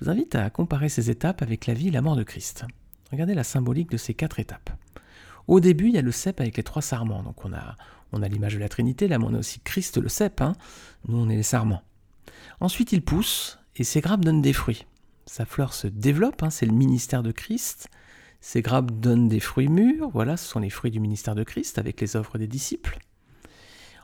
Je 0.00 0.06
vous 0.06 0.10
invite 0.12 0.34
à 0.34 0.48
comparer 0.48 0.88
ces 0.88 1.10
étapes 1.10 1.42
avec 1.42 1.66
la 1.66 1.74
vie 1.74 1.88
et 1.88 1.90
la 1.90 2.00
mort 2.00 2.16
de 2.16 2.22
Christ. 2.22 2.64
Regardez 3.12 3.34
la 3.34 3.44
symbolique 3.44 3.90
de 3.90 3.98
ces 3.98 4.14
quatre 4.14 4.40
étapes. 4.40 4.70
Au 5.46 5.60
début, 5.60 5.88
il 5.88 5.94
y 5.94 5.98
a 5.98 6.02
le 6.02 6.10
cep 6.10 6.40
avec 6.40 6.56
les 6.56 6.62
trois 6.62 6.80
sarments. 6.80 7.22
Donc 7.22 7.44
on 7.44 7.52
a, 7.52 7.76
on 8.12 8.22
a 8.22 8.28
l'image 8.28 8.54
de 8.54 8.60
la 8.60 8.70
Trinité, 8.70 9.08
là, 9.08 9.18
mais 9.18 9.26
on 9.26 9.34
a 9.34 9.38
aussi 9.38 9.60
Christ 9.60 9.98
le 9.98 10.08
cep. 10.08 10.40
Hein. 10.40 10.54
Nous, 11.06 11.18
on 11.18 11.28
est 11.28 11.36
les 11.36 11.42
sarments. 11.42 11.82
Ensuite, 12.60 12.92
il 12.92 13.02
pousse 13.02 13.58
et 13.76 13.84
ses 13.84 14.00
grappes 14.00 14.24
donnent 14.24 14.40
des 14.40 14.54
fruits. 14.54 14.86
Sa 15.26 15.44
fleur 15.44 15.74
se 15.74 15.86
développe, 15.86 16.42
hein, 16.42 16.50
c'est 16.50 16.66
le 16.66 16.72
ministère 16.72 17.22
de 17.22 17.30
Christ. 17.30 17.90
Ses 18.40 18.62
grappes 18.62 18.92
donnent 18.92 19.28
des 19.28 19.38
fruits 19.40 19.68
mûrs, 19.68 20.08
voilà, 20.08 20.38
ce 20.38 20.48
sont 20.48 20.60
les 20.60 20.70
fruits 20.70 20.90
du 20.90 21.00
ministère 21.00 21.34
de 21.34 21.44
Christ 21.44 21.76
avec 21.76 22.00
les 22.00 22.16
œuvres 22.16 22.38
des 22.38 22.48
disciples. 22.48 22.98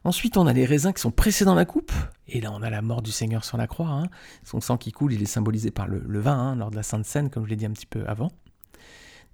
Ensuite, 0.07 0.37
on 0.37 0.47
a 0.47 0.53
les 0.53 0.67
raisins 0.67 0.93
qui 0.93 1.01
sont 1.01 1.11
pressés 1.11 1.45
dans 1.45 1.57
la 1.57 1.65
coupe, 1.65 1.91
et 2.29 2.41
là 2.41 2.53
on 2.53 2.63
a 2.63 2.71
la 2.71 2.81
mort 2.81 3.03
du 3.03 3.11
Seigneur 3.11 3.45
sur 3.45 3.57
la 3.57 3.67
croix. 3.67 3.89
Hein. 3.89 4.05
Son 4.45 4.61
sang 4.61 4.77
qui 4.77 4.93
coule, 4.93 5.13
il 5.13 5.21
est 5.21 5.27
symbolisé 5.27 5.73
par 5.73 5.89
le, 5.89 6.21
vin 6.21 6.55
lors 6.55 6.71
de 6.71 6.77
la 6.77 6.85
Sainte 6.85 7.05
Seine, 7.05 7.29
comme 7.29 7.45
je 7.45 7.51
l'ai 7.51 7.57
dit 7.57 7.67
un 7.67 7.73
petit 7.73 7.87
peu 7.87 8.05
avant. 8.07 8.31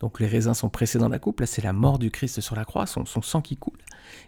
Donc 0.00 0.18
les 0.18 0.26
raisins 0.26 0.54
sont 0.54 0.70
pressés 0.70 0.98
dans 0.98 1.10
la 1.10 1.18
coupe, 1.18 1.40
là 1.40 1.46
c'est 1.46 1.60
la 1.60 1.74
mort 1.74 1.98
du 1.98 2.10
Christ 2.10 2.40
sur 2.40 2.56
la 2.56 2.64
croix, 2.64 2.86
son, 2.86 3.04
sang 3.04 3.42
qui 3.42 3.58
coule. 3.58 3.76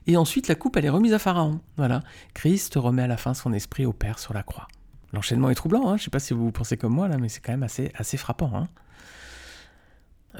Et 0.06 0.18
ensuite 0.18 0.46
la 0.46 0.54
coupe 0.54 0.76
elle 0.76 0.84
est 0.84 0.90
remise 0.90 1.14
à 1.14 1.18
Pharaon. 1.18 1.60
Voilà, 1.78 2.02
Christ 2.34 2.74
remet 2.76 3.04
à 3.04 3.06
la 3.06 3.16
fin 3.16 3.32
son 3.32 3.54
esprit 3.54 3.86
au 3.86 3.94
Père 3.94 4.18
sur 4.18 4.34
la 4.34 4.42
croix. 4.42 4.68
L'enchaînement 5.14 5.48
est 5.48 5.54
troublant, 5.54 5.88
hein 5.88 5.96
je 5.96 6.02
ne 6.02 6.04
sais 6.04 6.10
pas 6.10 6.20
si 6.20 6.34
vous 6.34 6.52
pensez 6.52 6.76
comme 6.76 6.92
moi 6.92 7.08
mais 7.08 7.30
c'est 7.30 7.40
quand 7.40 7.52
même 7.52 7.62
assez, 7.62 8.16
frappant. 8.18 8.50
Hein 8.54 8.68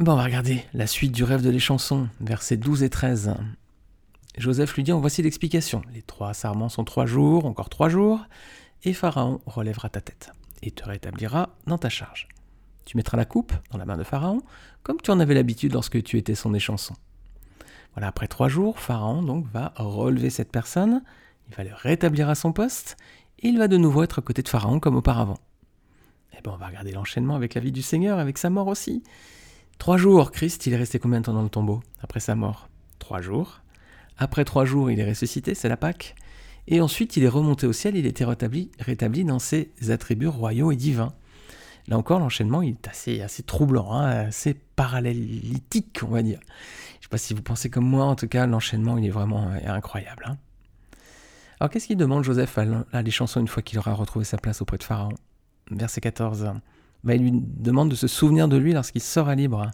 bon, 0.00 0.12
on 0.12 0.16
va 0.16 0.25
regarder 0.25 0.66
la 0.75 0.87
suite 0.87 1.12
du 1.12 1.25
rêve 1.25 1.40
de 1.40 1.49
les 1.49 1.61
chansons, 1.61 2.08
versets 2.20 2.58
12 2.58 2.82
et 2.82 2.90
13. 2.90 3.37
Joseph 4.36 4.74
lui 4.74 4.82
dit, 4.82 4.92
en 4.92 5.00
voici 5.00 5.22
l'explication. 5.22 5.82
Les 5.92 6.02
trois 6.02 6.34
sarments 6.34 6.68
sont 6.68 6.84
trois 6.84 7.06
jours, 7.06 7.46
encore 7.46 7.68
trois 7.68 7.88
jours, 7.88 8.26
et 8.82 8.92
Pharaon 8.92 9.40
relèvera 9.46 9.88
ta 9.88 10.00
tête 10.00 10.30
et 10.62 10.70
te 10.70 10.84
rétablira 10.84 11.50
dans 11.66 11.78
ta 11.78 11.88
charge. 11.88 12.28
Tu 12.84 12.96
mettras 12.96 13.16
la 13.16 13.24
coupe 13.24 13.52
dans 13.70 13.78
la 13.78 13.84
main 13.84 13.96
de 13.96 14.04
Pharaon, 14.04 14.42
comme 14.82 15.00
tu 15.00 15.10
en 15.10 15.20
avais 15.20 15.34
l'habitude 15.34 15.72
lorsque 15.72 16.02
tu 16.02 16.18
étais 16.18 16.34
son 16.34 16.54
échanson. 16.54 16.94
Voilà, 17.94 18.08
après 18.08 18.28
trois 18.28 18.48
jours, 18.48 18.78
Pharaon 18.78 19.22
donc 19.22 19.46
va 19.52 19.72
relever 19.76 20.30
cette 20.30 20.50
personne, 20.50 21.02
il 21.48 21.54
va 21.54 21.64
le 21.64 21.74
rétablir 21.74 22.28
à 22.28 22.34
son 22.34 22.52
poste, 22.52 22.96
et 23.40 23.48
il 23.48 23.58
va 23.58 23.68
de 23.68 23.76
nouveau 23.76 24.02
être 24.02 24.18
à 24.18 24.22
côté 24.22 24.42
de 24.42 24.48
Pharaon 24.48 24.80
comme 24.80 24.96
auparavant. 24.96 25.38
Eh 26.36 26.42
bien, 26.42 26.52
on 26.52 26.56
va 26.56 26.66
regarder 26.66 26.92
l'enchaînement 26.92 27.36
avec 27.36 27.54
la 27.54 27.60
vie 27.60 27.72
du 27.72 27.82
Seigneur, 27.82 28.18
avec 28.18 28.38
sa 28.38 28.50
mort 28.50 28.66
aussi. 28.66 29.02
Trois 29.78 29.96
jours, 29.96 30.32
Christ, 30.32 30.66
il 30.66 30.72
est 30.72 30.78
resté 30.78 30.98
combien 30.98 31.20
de 31.20 31.26
temps 31.26 31.34
dans 31.34 31.42
le 31.42 31.48
tombeau 31.48 31.82
après 32.00 32.20
sa 32.20 32.34
mort? 32.34 32.68
Trois 32.98 33.20
jours. 33.20 33.60
Après 34.18 34.44
trois 34.44 34.64
jours, 34.64 34.90
il 34.90 35.00
est 35.00 35.09
ressuscité, 35.09 35.54
c'est 35.54 35.68
la 35.68 35.76
Pâque. 35.76 36.14
Et 36.66 36.80
ensuite, 36.80 37.16
il 37.16 37.25
est 37.25 37.28
remonté 37.28 37.66
au 37.66 37.73
ciel, 37.73 37.97
il 37.97 38.06
était 38.06 38.25
rétabli, 38.25 38.71
rétabli 38.78 39.25
dans 39.25 39.38
ses 39.38 39.71
attributs 39.88 40.28
royaux 40.28 40.73
et 40.73 40.76
divins. 40.76 41.12
Là 41.88 41.99
encore, 41.99 42.18
l'enchaînement 42.18 42.62
est 42.62 42.88
assez, 42.88 43.21
assez 43.21 43.42
troublant, 43.42 43.92
hein, 43.92 44.26
assez 44.28 44.54
parallélitique, 44.54 46.00
on 46.02 46.09
va 46.11 46.23
dire. 46.23 46.38
Je 46.40 46.99
ne 46.99 47.02
sais 47.02 47.09
pas 47.11 47.18
si 47.18 47.35
vous 47.35 47.42
pensez 47.42 47.68
comme 47.68 47.87
moi, 47.87 48.06
en 48.06 48.16
tout 48.16 48.28
cas, 48.28 48.47
l'enchaînement 48.47 48.97
il 48.97 49.04
est 49.04 49.11
vraiment 49.11 49.49
euh, 49.49 49.59
incroyable. 49.66 50.25
Hein. 50.26 50.38
Alors 51.61 51.71
qu'est-ce 51.71 51.87
qu'il 51.87 51.99
demande 51.99 52.25
Joseph 52.25 52.59
à, 52.59 53.02
les 53.02 53.11
chansons 53.11 53.40
une 53.40 53.49
fois 53.49 53.62
qu'il 53.62 53.78
aura 53.78 53.92
retrouvé 53.92 54.25
sa 54.25 54.38
place 54.38 54.62
auprès 54.62 54.78
de 54.78 54.83
Pharaon? 54.83 55.12
Verset 55.71 56.00
14. 56.00 56.52
Bah, 57.04 57.14
il 57.14 57.23
lui 57.23 57.33
demande 57.33 57.90
de 57.90 57.94
se 57.94 58.06
souvenir 58.06 58.49
de 58.49 58.56
lui 58.56 58.73
lorsqu'il 58.73 59.02
sera 59.02 59.35
libre. 59.35 59.71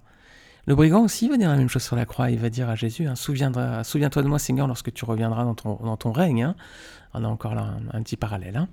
Le 0.67 0.75
brigand 0.75 1.03
aussi 1.03 1.29
va 1.29 1.37
dire 1.37 1.51
la 1.51 1.57
même 1.57 1.69
chose 1.69 1.83
sur 1.83 1.97
la 1.97 2.07
croix. 2.07 2.31
Il 2.31 2.39
va 2.39 2.51
dire 2.51 2.69
à 2.69 2.75
Jésus 2.75 3.07
hein, 3.07 3.15
Souviens-toi 3.17 4.23
de 4.23 4.29
moi, 4.29 4.39
Seigneur, 4.39 4.67
lorsque 4.67 4.93
tu 4.93 5.05
reviendras 5.05 5.45
dans 5.45 5.97
ton, 5.97 6.13
règne. 6.13 6.43
Hein. 6.43 6.55
On 7.15 7.25
a 7.25 7.29
encore 7.29 7.55
là 7.55 7.75
un, 7.93 8.03
petit 8.03 8.17
parallèle. 8.17 8.57
Hein. 8.57 8.69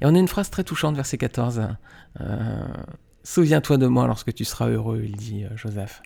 Et 0.00 0.06
on 0.06 0.14
a 0.14 0.18
une 0.18 0.28
phrase 0.28 0.50
très 0.50 0.64
touchante, 0.64 0.96
verset 0.96 1.18
14. 1.18 1.68
Euh, 2.20 2.66
Souviens-toi 3.24 3.76
de 3.76 3.86
moi 3.86 4.06
lorsque 4.06 4.32
tu 4.32 4.44
seras 4.44 4.68
heureux, 4.68 5.02
il 5.04 5.16
dit 5.16 5.44
euh, 5.44 5.56
Joseph. 5.56 6.02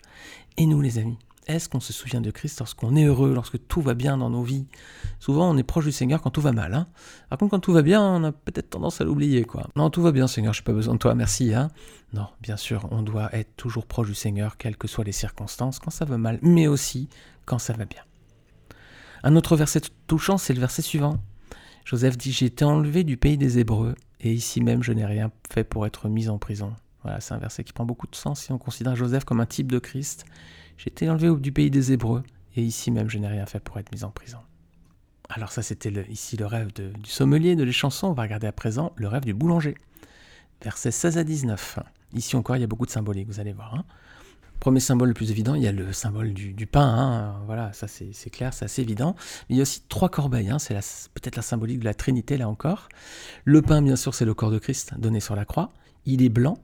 Et 0.57 0.65
nous, 0.65 0.81
les 0.81 0.97
amis, 0.97 1.17
est-ce 1.47 1.69
qu'on 1.69 1.79
se 1.79 1.93
souvient 1.93 2.21
de 2.21 2.31
Christ 2.31 2.59
lorsqu'on 2.59 2.95
est 2.95 3.05
heureux, 3.05 3.33
lorsque 3.33 3.65
tout 3.67 3.81
va 3.81 3.93
bien 3.93 4.17
dans 4.17 4.29
nos 4.29 4.43
vies? 4.43 4.65
Souvent, 5.23 5.49
on 5.49 5.55
est 5.55 5.63
proche 5.63 5.85
du 5.85 5.93
Seigneur 5.93 6.21
quand 6.21 6.31
tout 6.31 6.41
va 6.41 6.51
mal. 6.51 6.73
Hein 6.73 6.85
Par 7.29 7.37
contre, 7.37 7.51
quand 7.51 7.61
tout 7.61 7.71
va 7.71 7.81
bien, 7.81 8.01
on 8.01 8.25
a 8.25 8.33
peut-être 8.33 8.71
tendance 8.71 8.99
à 8.99 9.05
l'oublier. 9.05 9.45
quoi. 9.45 9.69
Non, 9.77 9.89
tout 9.89 10.01
va 10.01 10.11
bien, 10.11 10.27
Seigneur, 10.27 10.51
je 10.51 10.59
n'ai 10.59 10.65
pas 10.65 10.73
besoin 10.73 10.95
de 10.95 10.99
toi, 10.99 11.15
merci. 11.15 11.53
Hein 11.53 11.69
non, 12.11 12.27
bien 12.41 12.57
sûr, 12.57 12.89
on 12.91 13.03
doit 13.03 13.33
être 13.33 13.55
toujours 13.55 13.85
proche 13.85 14.07
du 14.07 14.15
Seigneur, 14.15 14.57
quelles 14.57 14.75
que 14.75 14.89
soient 14.89 15.05
les 15.05 15.13
circonstances, 15.13 15.79
quand 15.79 15.91
ça 15.91 16.03
va 16.03 16.17
mal, 16.17 16.39
mais 16.41 16.67
aussi 16.67 17.07
quand 17.45 17.57
ça 17.57 17.71
va 17.71 17.85
bien. 17.85 18.01
Un 19.23 19.37
autre 19.37 19.55
verset 19.55 19.79
touchant, 20.07 20.37
c'est 20.37 20.53
le 20.53 20.59
verset 20.59 20.81
suivant. 20.81 21.23
Joseph 21.85 22.17
dit 22.17 22.33
J'ai 22.33 22.47
été 22.47 22.65
enlevé 22.65 23.05
du 23.05 23.15
pays 23.15 23.37
des 23.37 23.59
Hébreux, 23.59 23.95
et 24.19 24.33
ici 24.33 24.59
même 24.59 24.83
je 24.83 24.91
n'ai 24.91 25.05
rien 25.05 25.31
fait 25.49 25.63
pour 25.63 25.85
être 25.85 26.09
mis 26.09 26.27
en 26.27 26.37
prison. 26.37 26.73
Voilà, 27.01 27.21
c'est 27.21 27.33
un 27.33 27.39
verset 27.39 27.63
qui 27.63 27.71
prend 27.71 27.85
beaucoup 27.85 28.07
de 28.07 28.15
sens 28.17 28.41
si 28.41 28.51
on 28.51 28.57
considère 28.57 28.97
Joseph 28.97 29.23
comme 29.23 29.39
un 29.39 29.45
type 29.45 29.71
de 29.71 29.79
Christ. 29.79 30.25
J'ai 30.75 30.89
été 30.89 31.09
enlevé 31.09 31.33
du 31.39 31.53
pays 31.53 31.71
des 31.71 31.93
Hébreux, 31.93 32.23
et 32.57 32.61
ici 32.61 32.91
même 32.91 33.09
je 33.09 33.19
n'ai 33.19 33.27
rien 33.27 33.45
fait 33.45 33.61
pour 33.61 33.79
être 33.79 33.89
mis 33.93 34.03
en 34.03 34.11
prison. 34.11 34.39
Alors 35.29 35.51
ça 35.51 35.61
c'était 35.61 35.91
ici 36.09 36.37
le 36.37 36.45
rêve 36.45 36.71
du 36.73 37.09
sommelier 37.09 37.55
de 37.55 37.63
les 37.63 37.73
on 38.03 38.13
va 38.13 38.23
regarder 38.23 38.47
à 38.47 38.51
présent 38.51 38.93
le 38.95 39.07
rêve 39.07 39.25
du 39.25 39.33
boulanger. 39.33 39.75
Versets 40.61 40.91
16 40.91 41.17
à 41.17 41.23
19. 41.23 41.79
Ici 42.13 42.35
encore 42.35 42.55
il 42.55 42.61
y 42.61 42.63
a 42.63 42.67
beaucoup 42.67 42.85
de 42.85 42.91
symboliques, 42.91 43.27
vous 43.27 43.39
allez 43.39 43.53
voir. 43.53 43.73
Hein. 43.75 43.85
Premier 44.59 44.79
symbole 44.79 45.09
le 45.09 45.13
plus 45.13 45.29
évident, 45.29 45.55
il 45.55 45.61
y 45.61 45.67
a 45.67 45.73
le 45.73 45.91
symbole 45.91 46.33
du, 46.33 46.67
pain, 46.67 46.87
hein. 46.87 47.41
voilà, 47.47 47.73
ça 47.73 47.87
c'est 47.89 48.29
clair, 48.29 48.53
c'est 48.53 48.63
assez 48.63 48.81
évident. 48.81 49.13
Mais 49.49 49.55
il 49.55 49.57
y 49.57 49.59
a 49.59 49.63
aussi 49.63 49.81
trois 49.89 50.07
corbeilles, 50.07 50.49
hein. 50.49 50.57
c'est 50.57 50.73
peut-être 51.13 51.35
la 51.35 51.41
symbolique 51.41 51.79
de 51.79 51.83
la 51.83 51.93
Trinité 51.93 52.37
là 52.37 52.47
encore. 52.47 52.87
Le 53.43 53.61
pain, 53.61 53.81
bien 53.81 53.97
sûr, 53.97 54.15
c'est 54.15 54.23
le 54.23 54.33
corps 54.33 54.51
de 54.51 54.59
Christ 54.59 54.93
donné 54.97 55.19
sur 55.19 55.35
la 55.35 55.43
croix. 55.43 55.73
Il 56.05 56.21
est 56.21 56.29
blanc, 56.29 56.57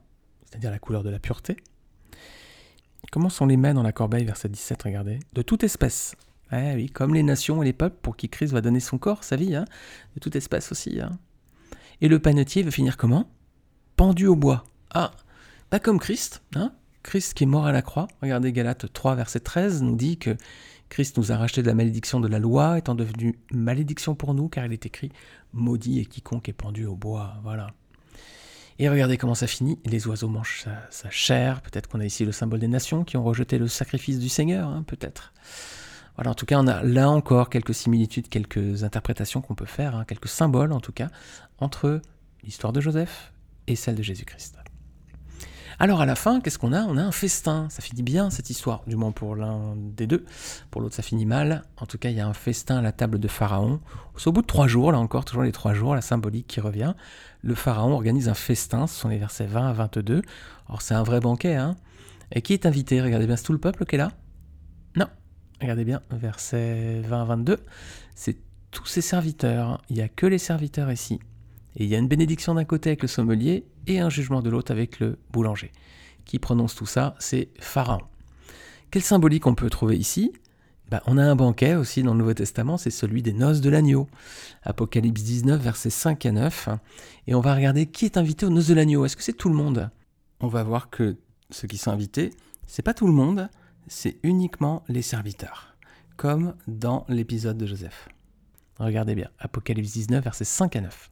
c'est-à-dire 0.46 0.72
la 0.72 0.80
couleur 0.80 1.04
de 1.04 1.10
la 1.10 1.20
pureté. 1.20 1.58
Comment 3.12 3.30
sont 3.30 3.48
les 3.48 3.58
mains 3.58 3.74
dans 3.74 3.84
la 3.84 3.92
corbeille, 3.92 4.24
verset 4.24 4.48
17, 4.48 4.82
regardez 4.84 5.20
De 5.34 5.42
toute 5.42 5.66
espèce. 5.66 6.16
Oui, 6.52 6.90
comme 6.90 7.14
les 7.14 7.24
nations 7.24 7.62
et 7.62 7.66
les 7.66 7.74
peuples 7.74 7.98
pour 8.02 8.16
qui 8.16 8.30
Christ 8.30 8.54
va 8.54 8.62
donner 8.62 8.80
son 8.80 8.98
corps, 8.98 9.24
sa 9.24 9.36
vie, 9.36 9.56
hein, 9.56 9.66
de 10.16 10.20
toute 10.20 10.36
espèce 10.36 10.72
aussi. 10.72 11.00
Hein. 11.00 11.12
Et 12.02 12.08
le 12.08 12.20
panetier 12.20 12.64
va 12.64 12.72
finir 12.72 12.98
comment? 12.98 13.30
Pendu 13.96 14.28
au 14.28 14.36
bois. 14.36 14.64
Ah, 14.92 15.12
pas 15.70 15.80
comme 15.80 16.00
Christ, 16.00 16.42
hein 16.56 16.74
Christ 17.04 17.34
qui 17.34 17.44
est 17.44 17.48
mort 17.48 17.66
à 17.66 17.72
la 17.72 17.82
croix. 17.82 18.08
Regardez 18.22 18.52
Galates 18.52 18.92
3, 18.92 19.16
verset 19.16 19.40
13, 19.40 19.84
nous 19.84 19.96
dit 19.96 20.18
que 20.18 20.36
Christ 20.90 21.18
nous 21.18 21.32
a 21.32 21.38
racheté 21.38 21.62
de 21.62 21.68
la 21.68 21.76
malédiction 21.76 22.20
de 22.20 22.28
la 22.28 22.40
loi, 22.40 22.78
étant 22.78 22.96
devenu 22.96 23.40
malédiction 23.52 24.16
pour 24.16 24.34
nous, 24.34 24.50
car 24.50 24.66
il 24.66 24.74
est 24.74 24.86
écrit 24.86 25.12
Maudit 25.54 26.00
et 26.00 26.06
quiconque 26.06 26.50
est 26.50 26.54
pendu 26.54 26.86
au 26.86 26.96
bois. 26.96 27.36
Voilà. 27.44 27.68
Et 28.80 28.90
regardez 28.90 29.18
comment 29.18 29.36
ça 29.36 29.48
finit. 29.48 29.78
Les 29.86 30.08
oiseaux 30.08 30.30
mangent 30.30 30.66
sa, 30.90 31.10
chair. 31.10 31.62
Peut-être 31.62 31.88
qu'on 31.90 32.00
a 32.00 32.06
ici 32.06 32.26
le 32.26 32.32
symbole 32.32 32.60
des 32.60 32.68
nations 32.68 33.04
qui 33.04 33.18
ont 33.18 33.24
rejeté 33.24 33.58
le 33.58 33.68
sacrifice 33.68 34.20
du 34.20 34.30
Seigneur, 34.30 34.70
hein, 34.70 34.84
peut-être. 34.88 35.34
Voilà, 36.16 36.32
en 36.32 36.36
tout 36.36 36.46
cas, 36.46 36.60
on 36.60 36.68
a 36.68 36.84
là 36.84 37.10
encore 37.10 37.50
quelques 37.50 37.74
similitudes, 37.74 38.30
quelques 38.30 38.84
interprétations 38.84 39.42
qu'on 39.42 39.56
peut 39.56 39.66
faire, 39.66 39.96
hein, 39.96 40.06
quelques 40.06 40.28
symboles 40.28 40.72
en 40.74 40.80
tout 40.80 40.92
cas, 40.92 41.10
entre 41.60 42.02
l'histoire 42.44 42.74
de 42.74 42.82
Joseph 42.82 43.32
et 43.68 43.76
celle 43.76 43.96
de 43.96 44.04
Jésus-Christ. 44.04 44.60
Alors 45.82 46.02
à 46.02 46.06
la 46.06 46.16
fin, 46.16 46.42
qu'est-ce 46.42 46.60
qu'on 46.60 46.74
a? 46.74 46.84
On 46.84 46.98
a 46.98 47.02
un 47.02 47.14
festin. 47.14 47.68
Ça 47.70 47.82
finit 47.82 48.04
bien 48.04 48.30
cette 48.30 48.50
histoire, 48.50 48.82
du 48.86 48.98
moins 48.98 49.14
pour 49.14 49.38
l'un 49.38 49.76
des 49.78 50.08
deux. 50.08 50.26
Pour 50.72 50.82
l'autre, 50.82 50.96
ça 50.96 51.02
finit 51.02 51.26
mal. 51.26 51.64
En 51.78 51.86
tout 51.86 51.98
cas, 51.98 52.10
il 52.10 52.18
y 52.18 52.20
a 52.20 52.28
un 52.28 52.34
festin 52.34 52.80
à 52.80 52.82
la 52.82 52.92
table 52.92 53.18
de 53.18 53.30
Pharaon. 53.30 53.80
Au 54.26 54.32
bout 54.34 54.42
de 54.42 54.48
trois 54.48 54.68
jours, 54.68 54.92
là 54.92 55.00
encore, 55.00 55.24
toujours 55.24 55.44
les 55.44 55.54
trois 55.54 55.74
jours, 55.74 55.96
la 55.96 56.02
symbolique 56.02 56.48
qui 56.48 56.60
revient. 56.60 56.96
Le 57.44 57.56
Pharaon 57.56 57.94
organise 57.94 58.28
un 58.28 58.34
festin, 58.34 58.88
ce 58.88 59.00
sont 59.00 59.08
les 59.08 59.18
versets 59.18 59.46
20 59.46 59.70
à 59.70 59.72
22. 59.72 60.22
Or, 60.68 60.82
c'est 60.82 60.96
un 60.96 61.04
vrai 61.04 61.22
banquet. 61.22 61.56
Hein 61.56 61.78
Et 62.34 62.42
qui 62.42 62.52
est 62.52 62.66
invité? 62.66 63.02
Regardez 63.02 63.26
bien, 63.26 63.38
c'est 63.38 63.46
tout 63.46 63.54
le 63.54 63.60
peuple 63.60 63.86
qui 63.86 63.96
est 63.96 64.00
là. 64.00 64.12
Regardez 65.62 65.84
bien, 65.84 66.02
versets 66.12 67.02
20 67.02 67.22
à 67.22 67.26
22. 67.26 67.58
C'est 68.16 68.38
tous 68.72 68.86
ses 68.86 69.02
serviteurs. 69.02 69.82
Il 69.90 69.98
n'y 69.98 70.02
a 70.02 70.08
que 70.08 70.26
les 70.26 70.38
serviteurs 70.38 70.92
ici. 70.92 71.20
Et 71.76 71.84
il 71.84 71.90
y 71.90 71.96
a 71.96 71.98
une 71.98 72.08
bénédiction 72.08 72.56
d'un 72.56 72.64
côté 72.64 72.90
avec 72.90 73.02
le 73.02 73.08
sommelier 73.08 73.66
et 73.88 74.00
un 74.00 74.10
jugement 74.10 74.42
de 74.42 74.50
l'autre 74.50 74.72
avec 74.72 75.00
le 75.00 75.18
boulanger. 75.32 75.72
Qui 76.26 76.40
prononce 76.40 76.76
tout 76.76 76.86
ça 76.86 77.16
C'est 77.20 77.50
Pharaon. 77.60 78.02
Quelle 78.92 79.04
symbolique 79.04 79.48
on 79.48 79.56
peut 79.56 79.70
trouver 79.70 79.98
ici? 79.98 80.32
Bah, 80.90 81.04
On 81.06 81.18
a 81.18 81.24
un 81.24 81.36
banquet 81.36 81.76
aussi 81.76 82.04
dans 82.04 82.14
le 82.14 82.20
Nouveau 82.20 82.34
Testament, 82.34 82.78
c'est 82.78 82.90
celui 82.90 83.22
des 83.22 83.34
noces 83.34 83.62
de 83.62 83.70
l'agneau. 83.70 84.08
Apocalypse 84.64 85.24
19, 85.24 85.62
versets 85.62 85.90
5 85.90 86.26
à 86.26 86.32
9. 86.32 86.70
Et 87.28 87.36
on 87.36 87.42
va 87.42 87.54
regarder 87.54 87.86
qui 87.86 88.06
est 88.06 88.18
invité 88.18 88.46
aux 88.46 88.50
noces 88.50 88.68
de 88.68 88.74
l'agneau. 88.74 89.06
Est-ce 89.06 89.16
que 89.16 89.24
c'est 89.24 89.34
tout 89.34 89.50
le 89.50 89.56
monde? 89.56 89.90
On 90.40 90.48
va 90.48 90.64
voir 90.64 90.90
que 90.90 91.18
ceux 91.52 91.68
qui 91.68 91.78
sont 91.78 91.92
invités, 91.92 92.32
c'est 92.66 92.82
pas 92.82 92.94
tout 92.94 93.08
le 93.08 93.14
monde, 93.14 93.50
c'est 93.90 94.18
uniquement 94.24 94.84
les 94.88 95.02
serviteurs. 95.02 95.76
Comme 96.16 96.54
dans 96.68 97.06
l'épisode 97.10 97.58
de 97.58 97.66
Joseph. 97.66 98.08
Regardez 98.78 99.16
bien, 99.16 99.30
Apocalypse 99.40 99.92
19, 99.92 100.24
versets 100.24 100.46
5 100.46 100.76
à 100.76 100.82
9. 100.82 101.12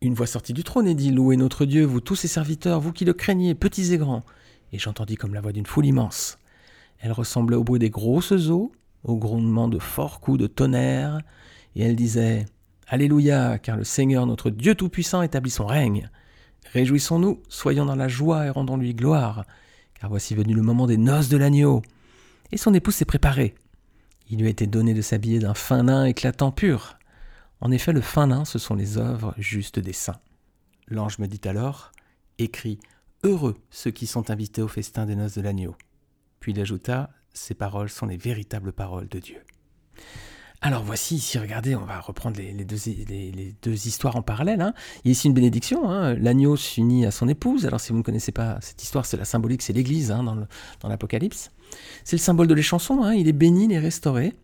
Une 0.00 0.14
voix 0.14 0.26
sortit 0.26 0.52
du 0.52 0.64
trône 0.64 0.86
et 0.86 0.94
dit 0.94 1.10
Louez 1.10 1.36
notre 1.36 1.64
Dieu, 1.64 1.84
vous 1.84 2.00
tous 2.00 2.14
ses 2.14 2.28
serviteurs, 2.28 2.80
vous 2.80 2.92
qui 2.92 3.04
le 3.04 3.12
craignez, 3.12 3.54
petits 3.54 3.92
et 3.92 3.98
grands. 3.98 4.24
Et 4.72 4.78
j'entendis 4.78 5.16
comme 5.16 5.34
la 5.34 5.40
voix 5.40 5.52
d'une 5.52 5.66
foule 5.66 5.86
immense. 5.86 6.38
Elle 7.00 7.12
ressemblait 7.12 7.56
au 7.56 7.64
bruit 7.64 7.80
des 7.80 7.90
grosses 7.90 8.48
eaux, 8.48 8.72
au 9.02 9.16
grondement 9.16 9.68
de 9.68 9.78
forts 9.78 10.20
coups 10.20 10.38
de 10.38 10.46
tonnerre, 10.46 11.20
et 11.74 11.82
elle 11.82 11.96
disait 11.96 12.46
Alléluia, 12.86 13.58
car 13.58 13.76
le 13.76 13.84
Seigneur 13.84 14.26
notre 14.26 14.50
Dieu 14.50 14.74
Tout-Puissant 14.74 15.22
établit 15.22 15.50
son 15.50 15.66
règne. 15.66 16.10
Réjouissons-nous, 16.72 17.40
soyons 17.48 17.86
dans 17.86 17.96
la 17.96 18.08
joie 18.08 18.46
et 18.46 18.50
rendons-lui 18.50 18.94
gloire, 18.94 19.44
car 20.00 20.10
voici 20.10 20.34
venu 20.34 20.54
le 20.54 20.62
moment 20.62 20.86
des 20.86 20.96
noces 20.96 21.28
de 21.28 21.36
l'agneau. 21.36 21.82
Et 22.52 22.56
son 22.56 22.74
épouse 22.74 22.94
s'est 22.94 23.04
préparée. 23.04 23.54
Il 24.30 24.38
lui 24.38 24.46
a 24.46 24.50
été 24.50 24.66
donné 24.66 24.94
de 24.94 25.02
s'habiller 25.02 25.38
d'un 25.38 25.54
fin 25.54 25.82
lin 25.82 26.04
éclatant 26.04 26.52
pur. 26.52 26.98
En 27.60 27.70
effet, 27.70 27.92
le 27.92 28.00
fin 28.00 28.26
lin, 28.26 28.44
ce 28.44 28.58
sont 28.58 28.74
les 28.74 28.98
œuvres 28.98 29.34
justes 29.38 29.78
des 29.78 29.92
saints. 29.92 30.20
L'ange 30.86 31.18
me 31.18 31.26
dit 31.26 31.40
alors 31.46 31.92
Écris 32.38 32.78
Heureux 33.24 33.56
ceux 33.70 33.90
qui 33.90 34.06
sont 34.06 34.30
invités 34.30 34.62
au 34.62 34.68
festin 34.68 35.06
des 35.06 35.16
noces 35.16 35.34
de 35.34 35.42
l'agneau. 35.42 35.76
Puis 36.40 36.52
il 36.52 36.60
ajouta 36.60 37.10
Ces 37.32 37.54
paroles 37.54 37.90
sont 37.90 38.06
les 38.06 38.16
véritables 38.16 38.72
paroles 38.72 39.08
de 39.08 39.18
Dieu. 39.18 39.42
Alors 40.60 40.82
voici 40.82 41.14
ici, 41.14 41.38
regardez, 41.38 41.76
on 41.76 41.84
va 41.84 42.00
reprendre 42.00 42.36
les, 42.38 42.52
deux, 42.64 43.86
histoires 43.86 44.16
en 44.16 44.22
parallèle. 44.22 44.60
Hein. 44.60 44.74
Il 45.04 45.08
y 45.08 45.10
a 45.10 45.12
ici 45.12 45.28
une 45.28 45.34
bénédiction, 45.34 45.88
hein. 45.88 46.14
l'agneau 46.14 46.56
s'unit 46.56 47.06
à 47.06 47.12
son 47.12 47.28
épouse. 47.28 47.64
Alors 47.64 47.80
si 47.80 47.92
vous 47.92 47.98
ne 47.98 48.02
connaissez 48.02 48.32
pas 48.32 48.58
cette 48.60 48.82
histoire, 48.82 49.06
c'est 49.06 49.16
la 49.16 49.24
symbolique, 49.24 49.62
c'est 49.62 49.72
l'Église 49.72 50.10
hein, 50.10 50.24
dans 50.80 50.88
l'Apocalypse. 50.88 51.52
c'est 52.02 52.16
le 52.16 52.20
symbole 52.20 52.48
de 52.48 52.54
les 52.54 52.62
il 52.62 53.28
est 53.28 53.32
béni, 53.32 53.66
il 53.66 53.72
est 53.72 53.78
restauré. 53.78 54.34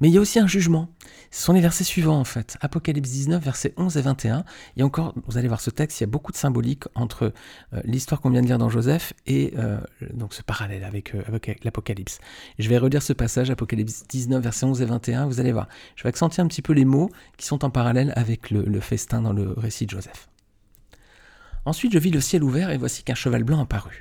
Mais 0.00 0.08
il 0.08 0.14
y 0.14 0.18
a 0.18 0.20
aussi 0.20 0.38
un 0.38 0.46
jugement. 0.46 0.88
Ce 1.30 1.42
sont 1.42 1.52
les 1.52 1.60
versets 1.60 1.84
suivants 1.84 2.18
en 2.18 2.24
fait. 2.24 2.56
Apocalypse 2.60 3.10
19, 3.10 3.42
versets 3.42 3.74
11 3.76 3.96
et 3.96 4.00
21. 4.02 4.44
Et 4.76 4.82
encore, 4.82 5.14
vous 5.26 5.38
allez 5.38 5.48
voir 5.48 5.60
ce 5.60 5.70
texte, 5.70 6.00
il 6.00 6.02
y 6.02 6.04
a 6.04 6.08
beaucoup 6.08 6.32
de 6.32 6.36
symbolique 6.36 6.84
entre 6.94 7.32
euh, 7.74 7.80
l'histoire 7.84 8.20
qu'on 8.20 8.30
vient 8.30 8.40
de 8.40 8.46
lire 8.46 8.58
dans 8.58 8.68
Joseph 8.70 9.12
et 9.26 9.52
euh, 9.58 9.78
donc 10.12 10.34
ce 10.34 10.42
parallèle 10.42 10.84
avec, 10.84 11.14
euh, 11.14 11.22
avec 11.26 11.64
l'Apocalypse. 11.64 12.18
Je 12.58 12.68
vais 12.68 12.78
relire 12.78 13.02
ce 13.02 13.12
passage, 13.12 13.50
Apocalypse 13.50 14.04
19, 14.08 14.42
versets 14.42 14.66
11 14.66 14.80
et 14.82 14.86
21. 14.86 15.26
Vous 15.26 15.38
allez 15.38 15.52
voir, 15.52 15.68
je 15.96 16.02
vais 16.02 16.08
accentuer 16.08 16.42
un 16.42 16.48
petit 16.48 16.62
peu 16.62 16.72
les 16.72 16.84
mots 16.84 17.10
qui 17.36 17.46
sont 17.46 17.64
en 17.64 17.70
parallèle 17.70 18.12
avec 18.16 18.50
le, 18.50 18.62
le 18.64 18.80
festin 18.80 19.20
dans 19.20 19.32
le 19.32 19.52
récit 19.52 19.86
de 19.86 19.90
Joseph. 19.90 20.28
Ensuite, 21.66 21.92
je 21.92 21.98
vis 21.98 22.10
le 22.10 22.20
ciel 22.20 22.42
ouvert 22.42 22.70
et 22.70 22.78
voici 22.78 23.02
qu'un 23.02 23.14
cheval 23.14 23.44
blanc 23.44 23.60
apparut. 23.60 24.00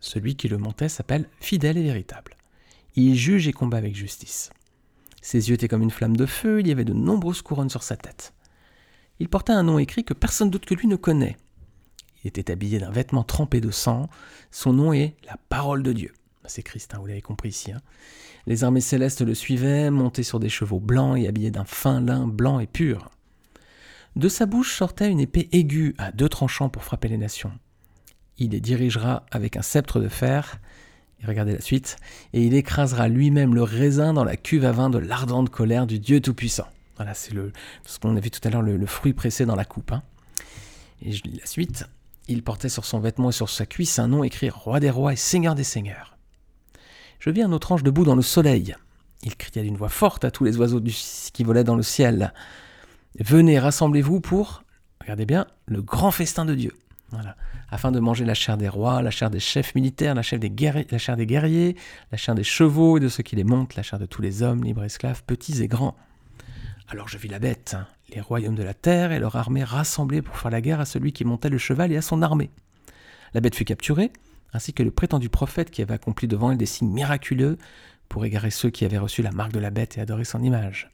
Celui 0.00 0.36
qui 0.36 0.48
le 0.48 0.58
montait 0.58 0.88
s'appelle 0.88 1.28
fidèle 1.40 1.76
et 1.76 1.82
véritable. 1.82 2.36
Il 2.96 3.14
juge 3.14 3.46
et 3.46 3.52
combat 3.52 3.78
avec 3.78 3.94
justice. 3.94 4.50
Ses 5.24 5.48
yeux 5.48 5.54
étaient 5.54 5.68
comme 5.68 5.80
une 5.80 5.90
flamme 5.90 6.18
de 6.18 6.26
feu, 6.26 6.60
il 6.60 6.68
y 6.68 6.70
avait 6.70 6.84
de 6.84 6.92
nombreuses 6.92 7.40
couronnes 7.40 7.70
sur 7.70 7.82
sa 7.82 7.96
tête. 7.96 8.34
Il 9.20 9.30
portait 9.30 9.54
un 9.54 9.62
nom 9.62 9.78
écrit 9.78 10.04
que 10.04 10.12
personne 10.12 10.50
d'autre 10.50 10.68
que 10.68 10.74
lui 10.74 10.86
ne 10.86 10.96
connaît. 10.96 11.38
Il 12.22 12.28
était 12.28 12.50
habillé 12.50 12.78
d'un 12.78 12.90
vêtement 12.90 13.24
trempé 13.24 13.62
de 13.62 13.70
sang. 13.70 14.10
Son 14.50 14.74
nom 14.74 14.92
est 14.92 15.16
la 15.26 15.38
parole 15.48 15.82
de 15.82 15.94
Dieu. 15.94 16.12
C'est 16.44 16.62
Christ, 16.62 16.92
hein, 16.92 16.98
vous 17.00 17.06
l'avez 17.06 17.22
compris 17.22 17.48
ici. 17.48 17.72
Hein. 17.72 17.80
Les 18.46 18.64
armées 18.64 18.82
célestes 18.82 19.22
le 19.22 19.32
suivaient, 19.32 19.90
montés 19.90 20.24
sur 20.24 20.40
des 20.40 20.50
chevaux 20.50 20.78
blancs 20.78 21.16
et 21.18 21.26
habillés 21.26 21.50
d'un 21.50 21.64
fin 21.64 22.02
lin 22.02 22.26
blanc 22.26 22.60
et 22.60 22.66
pur. 22.66 23.10
De 24.16 24.28
sa 24.28 24.44
bouche 24.44 24.76
sortait 24.76 25.10
une 25.10 25.20
épée 25.20 25.48
aiguë 25.52 25.94
à 25.96 26.12
deux 26.12 26.28
tranchants 26.28 26.68
pour 26.68 26.84
frapper 26.84 27.08
les 27.08 27.16
nations. 27.16 27.52
Il 28.36 28.50
les 28.50 28.60
dirigera 28.60 29.24
avec 29.30 29.56
un 29.56 29.62
sceptre 29.62 30.00
de 30.00 30.08
fer, 30.08 30.60
regardez 31.26 31.52
la 31.52 31.60
suite, 31.60 31.96
et 32.32 32.42
il 32.42 32.54
écrasera 32.54 33.08
lui-même 33.08 33.54
le 33.54 33.62
raisin 33.62 34.12
dans 34.12 34.24
la 34.24 34.36
cuve 34.36 34.64
à 34.64 34.72
vin 34.72 34.90
de 34.90 34.98
l'ardente 34.98 35.50
colère 35.50 35.86
du 35.86 35.98
Dieu 35.98 36.20
Tout-Puissant. 36.20 36.66
Voilà, 36.96 37.14
c'est 37.14 37.34
le, 37.34 37.52
ce 37.84 37.98
qu'on 37.98 38.16
a 38.16 38.20
vu 38.20 38.30
tout 38.30 38.40
à 38.46 38.50
l'heure, 38.50 38.62
le, 38.62 38.86
fruit 38.86 39.12
pressé 39.12 39.46
dans 39.46 39.56
la 39.56 39.64
coupe. 39.64 39.92
Hein. 39.92 40.02
Et 41.02 41.12
je 41.12 41.22
lis 41.24 41.38
la 41.38 41.46
suite. 41.46 41.84
Il 42.28 42.42
portait 42.42 42.68
sur 42.68 42.84
son 42.84 43.00
vêtement 43.00 43.30
et 43.30 43.32
sur 43.32 43.50
sa 43.50 43.66
cuisse 43.66 43.98
un 43.98 44.08
nom 44.08 44.24
écrit 44.24 44.48
Roi 44.48 44.80
des 44.80 44.90
rois 44.90 45.12
et 45.12 45.16
Seigneur 45.16 45.54
des 45.54 45.64
seigneurs. 45.64 46.16
Je 47.18 47.30
vis 47.30 47.42
un 47.42 47.52
autre 47.52 47.72
ange 47.72 47.82
debout 47.82 48.04
dans 48.04 48.14
le 48.14 48.22
soleil. 48.22 48.74
Il 49.22 49.36
cria 49.36 49.62
d'une 49.62 49.76
voix 49.76 49.88
forte 49.88 50.24
à 50.24 50.30
tous 50.30 50.44
les 50.44 50.56
oiseaux 50.58 50.80
qui 50.80 51.44
volaient 51.44 51.64
dans 51.64 51.76
le 51.76 51.82
ciel. 51.82 52.32
Venez, 53.18 53.58
rassemblez-vous 53.58 54.20
pour, 54.20 54.62
regardez 55.00 55.26
bien, 55.26 55.46
le 55.66 55.82
grand 55.82 56.10
festin 56.10 56.44
de 56.44 56.54
Dieu. 56.54 56.72
Afin 57.70 57.92
de 57.92 58.00
manger 58.00 58.24
la 58.24 58.34
chair 58.34 58.56
des 58.56 58.68
rois, 58.68 59.02
la 59.02 59.10
chair 59.10 59.30
des 59.30 59.40
chefs 59.40 59.74
militaires, 59.74 60.14
la 60.14 60.22
chair 60.22 60.38
des, 60.38 60.50
guerriers, 60.50 61.76
la 62.12 62.18
chair 62.18 62.34
des 62.34 62.44
chevaux 62.44 62.98
et 62.98 63.00
de 63.00 63.08
ceux 63.08 63.22
qui 63.22 63.36
les 63.36 63.44
montent, 63.44 63.74
la 63.74 63.82
chair 63.82 63.98
de 63.98 64.06
tous 64.06 64.22
les 64.22 64.42
hommes, 64.42 64.62
libres, 64.62 64.84
esclaves, 64.84 65.22
petits 65.24 65.62
et 65.62 65.68
grands. 65.68 65.96
Alors 66.88 67.08
je 67.08 67.18
vis 67.18 67.28
la 67.28 67.38
bête, 67.38 67.76
les 68.14 68.20
royaumes 68.20 68.54
de 68.54 68.62
la 68.62 68.74
terre 68.74 69.12
et 69.12 69.18
leur 69.18 69.36
armée 69.36 69.64
rassemblés 69.64 70.22
pour 70.22 70.36
faire 70.36 70.50
la 70.50 70.60
guerre 70.60 70.80
à 70.80 70.84
celui 70.84 71.12
qui 71.12 71.24
montait 71.24 71.48
le 71.48 71.58
cheval 71.58 71.90
et 71.92 71.96
à 71.96 72.02
son 72.02 72.22
armée. 72.22 72.50
La 73.32 73.40
bête 73.40 73.54
fut 73.54 73.64
capturée, 73.64 74.12
ainsi 74.52 74.72
que 74.72 74.82
le 74.82 74.90
prétendu 74.90 75.28
prophète 75.28 75.70
qui 75.70 75.82
avait 75.82 75.94
accompli 75.94 76.28
devant 76.28 76.52
elle 76.52 76.58
des 76.58 76.66
signes 76.66 76.92
miraculeux 76.92 77.58
pour 78.08 78.24
égarer 78.24 78.50
ceux 78.50 78.70
qui 78.70 78.84
avaient 78.84 78.98
reçu 78.98 79.22
la 79.22 79.32
marque 79.32 79.52
de 79.52 79.58
la 79.58 79.70
bête 79.70 79.98
et 79.98 80.00
adoré 80.00 80.24
son 80.24 80.42
image. 80.42 80.90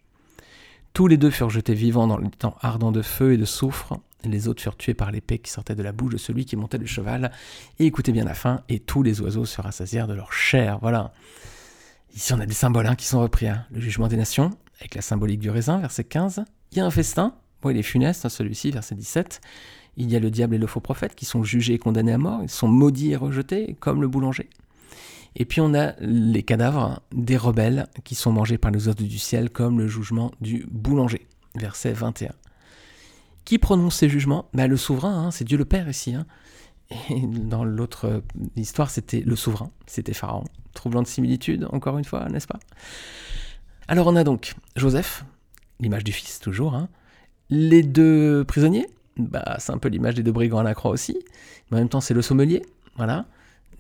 Tous 0.93 1.07
les 1.07 1.17
deux 1.17 1.31
furent 1.31 1.51
jetés 1.51 1.75
vivants 1.75 2.07
dans 2.07 2.17
le 2.17 2.29
temps 2.31 2.57
ardent 2.61 2.93
de 2.93 3.03
feu 3.03 3.35
et 3.35 3.37
de 3.37 3.45
soufre, 3.45 4.01
les 4.25 4.49
autres 4.49 4.63
furent 4.63 4.77
tués 4.77 4.95
par 4.95 5.11
l'épée 5.11 5.39
qui 5.39 5.51
sortait 5.51 5.75
de 5.75 5.83
la 5.83 5.93
bouche 5.93 6.13
de 6.13 6.19
celui 6.19 6.45
qui 6.45 6.57
montait 6.57 6.79
le 6.79 6.87
cheval. 6.87 7.33
Et 7.79 7.87
écoutez 7.87 8.13
bien 8.13 8.25
la 8.25 8.35
fin, 8.35 8.63
et 8.69 8.81
tous 8.81 9.03
les 9.03 9.21
oiseaux 9.21 9.45
se 9.45 9.61
rassasièrent 9.61 10.09
de 10.09 10.15
leur 10.15 10.33
chair. 10.33 10.79
Voilà. 10.81 11.13
Ici, 12.15 12.33
on 12.33 12.41
a 12.41 12.47
des 12.47 12.55
symboles 12.55 12.87
hein, 12.87 12.97
qui 12.97 13.07
sont 13.07 13.21
repris. 13.21 13.49
Hein. 13.49 13.67
Le 13.71 13.81
jugement 13.81 14.09
des 14.09 14.17
nations, 14.17 14.51
avec 14.81 14.95
la 14.95 15.03
symbolique 15.03 15.41
du 15.41 15.51
raisin, 15.51 15.79
verset 15.79 16.05
15. 16.05 16.45
Il 16.73 16.79
y 16.79 16.81
a 16.81 16.87
un 16.87 16.91
festin, 16.91 17.35
bon, 17.63 17.71
il 17.71 17.77
est 17.77 17.83
funeste, 17.83 18.25
hein, 18.25 18.29
celui-ci, 18.29 18.71
verset 18.71 18.95
17. 18.95 19.41
Il 19.97 20.11
y 20.11 20.17
a 20.17 20.21
le 20.21 20.31
diable 20.31 20.55
et 20.55 20.59
le 20.59 20.67
faux 20.67 20.81
prophète 20.81 21.15
qui 21.15 21.25
sont 21.25 21.43
jugés 21.43 21.75
et 21.75 21.79
condamnés 21.79 22.13
à 22.13 22.19
mort. 22.19 22.41
Ils 22.43 22.51
sont 22.51 22.69
maudits 22.69 23.13
et 23.13 23.17
rejetés, 23.17 23.77
comme 23.81 24.01
le 24.01 24.09
boulanger. 24.09 24.49
Et 25.37 25.45
puis 25.45 25.61
on 25.61 25.75
a 25.75 25.93
les 26.01 26.43
cadavres 26.43 27.03
des 27.13 27.37
rebelles 27.37 27.87
qui 28.03 28.15
sont 28.15 28.33
mangés 28.33 28.59
par 28.59 28.71
les 28.71 28.89
oiseaux 28.89 29.05
du 29.05 29.19
ciel, 29.19 29.51
comme 29.51 29.79
le 29.79 29.87
jugement 29.87 30.33
du 30.41 30.67
boulanger. 30.71 31.27
Verset 31.55 31.93
21. 31.93 32.31
Qui 33.51 33.59
prononce 33.59 33.97
ces 33.97 34.09
jugements 34.09 34.49
ben, 34.55 34.69
Le 34.69 34.77
souverain, 34.77 35.27
hein, 35.27 35.31
c'est 35.33 35.43
Dieu 35.43 35.59
le 35.59 35.65
Père 35.65 35.89
ici. 35.89 36.15
Hein. 36.15 36.25
Et 37.11 37.21
dans 37.27 37.65
l'autre 37.65 38.05
euh, 38.05 38.21
histoire, 38.55 38.91
c'était 38.91 39.23
le 39.23 39.35
souverain, 39.35 39.73
c'était 39.89 40.13
Pharaon. 40.13 40.45
Troublant 40.73 41.03
de 41.03 41.09
similitude, 41.09 41.67
encore 41.73 41.99
une 41.99 42.05
fois, 42.05 42.29
n'est-ce 42.29 42.47
pas? 42.47 42.61
Alors 43.89 44.07
on 44.07 44.15
a 44.15 44.23
donc 44.23 44.55
Joseph, 44.77 45.25
l'image 45.81 46.05
du 46.05 46.13
fils 46.13 46.39
toujours. 46.39 46.77
Hein. 46.77 46.89
Les 47.49 47.83
deux 47.83 48.45
prisonniers, 48.45 48.87
bah, 49.17 49.57
c'est 49.59 49.73
un 49.73 49.79
peu 49.79 49.89
l'image 49.89 50.15
des 50.15 50.23
deux 50.23 50.31
brigands 50.31 50.59
à 50.59 50.63
la 50.63 50.75
croix 50.75 50.93
aussi. 50.93 51.19
Mais 51.73 51.79
en 51.79 51.81
même 51.81 51.89
temps, 51.89 52.01
c'est 52.01 52.15
le 52.15 52.23
sommelier. 52.23 52.63
Voilà. 52.99 53.27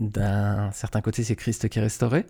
D'un 0.00 0.72
certain 0.72 1.00
côté, 1.00 1.22
c'est 1.22 1.36
Christ 1.36 1.68
qui 1.68 1.78
est 1.78 1.82
restauré. 1.82 2.26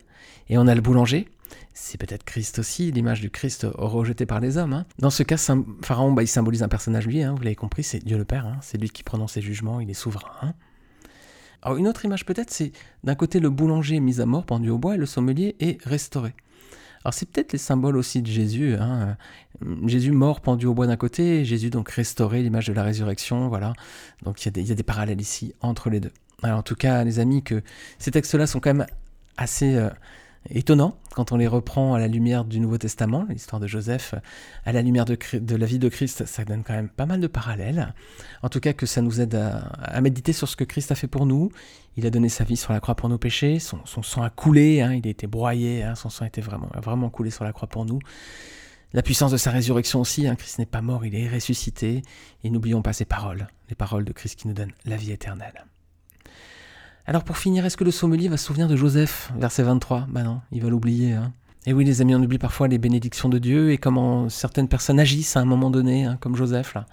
Et 0.51 0.59
on 0.59 0.67
a 0.67 0.75
le 0.75 0.83
boulanger, 0.83 1.27
c'est 1.75 1.99
peut-être 1.99 2.25
Christ 2.25 2.59
aussi, 2.59 2.91
l'image 2.93 3.21
du 3.21 3.31
Christ 3.31 3.67
rejeté 3.75 4.27
par 4.27 4.41
les 4.41 4.57
hommes. 4.57 4.73
Hein. 4.73 4.87
Dans 4.99 5.11
ce 5.11 5.23
cas, 5.23 5.37
Pharaon, 5.83 6.13
bah, 6.13 6.23
il 6.23 6.29
symbolise 6.29 6.63
un 6.63 6.69
personnage 6.69 7.07
lui, 7.07 7.23
hein, 7.23 7.35
vous 7.37 7.43
l'avez 7.43 7.57
compris, 7.57 7.83
c'est 7.83 8.05
Dieu 8.05 8.19
le 8.19 8.25
Père, 8.25 8.47
hein. 8.47 8.59
c'est 8.63 8.79
lui 8.79 8.91
qui 8.91 9.03
prononce 9.03 9.33
ses 9.33 9.43
jugements, 9.43 9.81
il 9.81 9.91
est 9.91 9.95
souverain. 9.95 10.55
Alors 11.63 11.77
une 11.77 11.89
autre 11.89 12.05
image 12.05 12.25
peut-être, 12.25 12.51
c'est 12.51 12.73
d'un 13.05 13.15
côté 13.15 13.39
le 13.39 13.51
boulanger 13.51 14.01
mis 14.01 14.21
à 14.21 14.27
mort, 14.27 14.45
pendu 14.45 14.71
au 14.71 14.79
bois, 14.79 14.95
et 14.95 14.99
le 14.99 15.07
sommelier 15.07 15.57
est 15.61 15.83
restauré. 15.85 16.33
Alors 17.05 17.15
c'est 17.15 17.27
peut-être 17.27 17.53
les 17.53 17.59
symboles 17.59 17.97
aussi 17.97 18.23
de 18.23 18.27
Jésus. 18.27 18.77
Jésus 19.87 20.13
mort 20.13 20.41
pendu 20.41 20.67
au 20.67 20.75
bois 20.75 20.87
d'un 20.87 20.97
côté, 20.97 21.45
Jésus 21.45 21.71
donc 21.71 21.91
restauré, 21.91 22.43
l'image 22.43 22.67
de 22.67 22.73
la 22.73 22.83
résurrection, 22.83 23.49
voilà. 23.49 23.73
Donc 24.23 24.45
il 24.45 24.57
y, 24.57 24.63
y, 24.63 24.73
a 24.73 24.75
des 24.75 24.83
parallèles 24.83 25.21
ici 25.21 25.55
entre 25.61 25.91
les 25.91 26.01
deux. 26.01 26.13
Alors 26.43 26.59
en 26.59 26.63
tout 26.63 26.75
cas, 26.75 27.05
les 27.05 27.19
amis, 27.19 27.43
que 27.43 27.63
ces 27.99 28.11
textes-là 28.11 28.47
sont 28.47 28.61
quand 28.61 28.75
même 28.75 28.87
assez 29.37 29.75
euh, 29.75 29.91
étonnant 30.49 30.97
quand 31.15 31.33
on 31.33 31.37
les 31.37 31.47
reprend 31.47 31.95
à 31.95 31.99
la 31.99 32.09
lumière 32.09 32.45
du 32.45 32.61
Nouveau 32.61 32.79
Testament, 32.79 33.27
l'histoire 33.29 33.61
de 33.61 33.67
Joseph, 33.67 34.15
à 34.65 34.73
la 34.73 34.83
lumière 34.83 35.05
de, 35.05 35.57
la 35.57 35.67
vie 35.67 35.79
de 35.79 35.89
Christ, 35.89 36.25
ça 36.25 36.45
donne 36.45 36.63
quand 36.63 36.73
même 36.73 36.89
pas 36.89 37.07
mal 37.07 37.21
de 37.21 37.27
parallèles. 37.27 37.95
En 38.43 38.49
tout 38.49 38.61
cas, 38.61 38.73
que 38.73 38.87
ça 38.87 39.03
nous 39.03 39.21
aide 39.21 39.35
à, 39.35 40.01
méditer 40.01 40.33
sur 40.33 40.49
ce 40.49 40.57
que 40.57 40.65
Christ 40.65 40.93
a 40.93 40.95
fait 40.95 41.09
pour 41.09 41.27
nous. 41.27 41.51
Il 41.97 42.07
a 42.07 42.11
donné 42.11 42.29
sa 42.29 42.45
vie 42.45 42.57
sur 42.57 42.73
la 42.73 42.81
croix 42.81 42.95
pour 42.95 43.09
nos 43.09 43.19
péchés, 43.19 43.59
son, 43.59 43.85
sang 43.85 44.23
a 44.23 44.31
coulé, 44.31 44.81
hein, 44.81 44.95
il 44.95 45.07
a 45.07 45.11
été 45.11 45.27
broyé, 45.27 45.83
hein, 45.83 45.95
son 45.95 46.09
sang 46.09 46.27
a 46.27 46.81
vraiment 46.81 47.11
coulé 47.11 47.31
sur 47.31 47.45
la 47.45 47.53
croix 47.53 47.69
pour 47.69 47.85
nous. 47.85 47.99
La 48.93 49.03
puissance 49.03 49.31
de 49.31 49.37
sa 49.37 49.51
résurrection 49.51 50.01
aussi, 50.01 50.27
hein, 50.27 50.35
Christ 50.35 50.59
n'est 50.59 50.67
pas 50.67 50.81
mort, 50.81 51.05
il 51.05 51.15
est 51.15 51.29
ressuscité. 51.29 52.03
Et 52.43 52.51
n'oublions 52.51 52.83
pas 52.83 52.93
ses 52.93 53.05
paroles, 53.05 53.47
les 53.69 53.77
paroles 53.77 54.05
de 54.05 54.13
Christ 54.13 54.39
qui 54.39 54.49
nous 54.49 54.55
donnent 54.55 54.73
la 54.85 54.97
vie 54.97 55.13
éternelle. 55.13 55.65
Alors 57.11 57.25
pour 57.25 57.39
finir, 57.39 57.67
est-ce 57.67 57.77
que 57.77 57.83
le 57.83 57.91
sommelier 57.91 58.29
va 58.29 58.37
se 58.37 58.47
souvenir 58.47 58.69
de 58.69 58.77
Joseph, 58.77 59.33
verset 59.37 59.65
23 59.65 60.07
Bah 60.11 60.23
non, 60.23 60.43
il 60.53 60.63
va 60.63 60.69
l'oublier. 60.69 61.15
Hein. 61.15 61.33
Et 61.67 61.73
oui, 61.73 61.85
les 61.85 62.01
amis, 62.01 62.15
on 62.15 62.23
oublie 62.23 62.39
parfois 62.39 62.69
les 62.69 62.79
bénédictions 62.79 63.29
de 63.29 63.39
Dieu 63.39 63.73
et 63.73 63.79
comment 63.79 64.29
certaines 64.29 64.69
personnes 64.69 65.01
agissent 65.01 65.37
à 65.37 65.41
un 65.41 65.45
moment 65.45 65.73
donné, 65.73 66.05
hein, 66.05 66.19
comme 66.21 66.37
Joseph. 66.37 66.73
Là. 66.75 66.87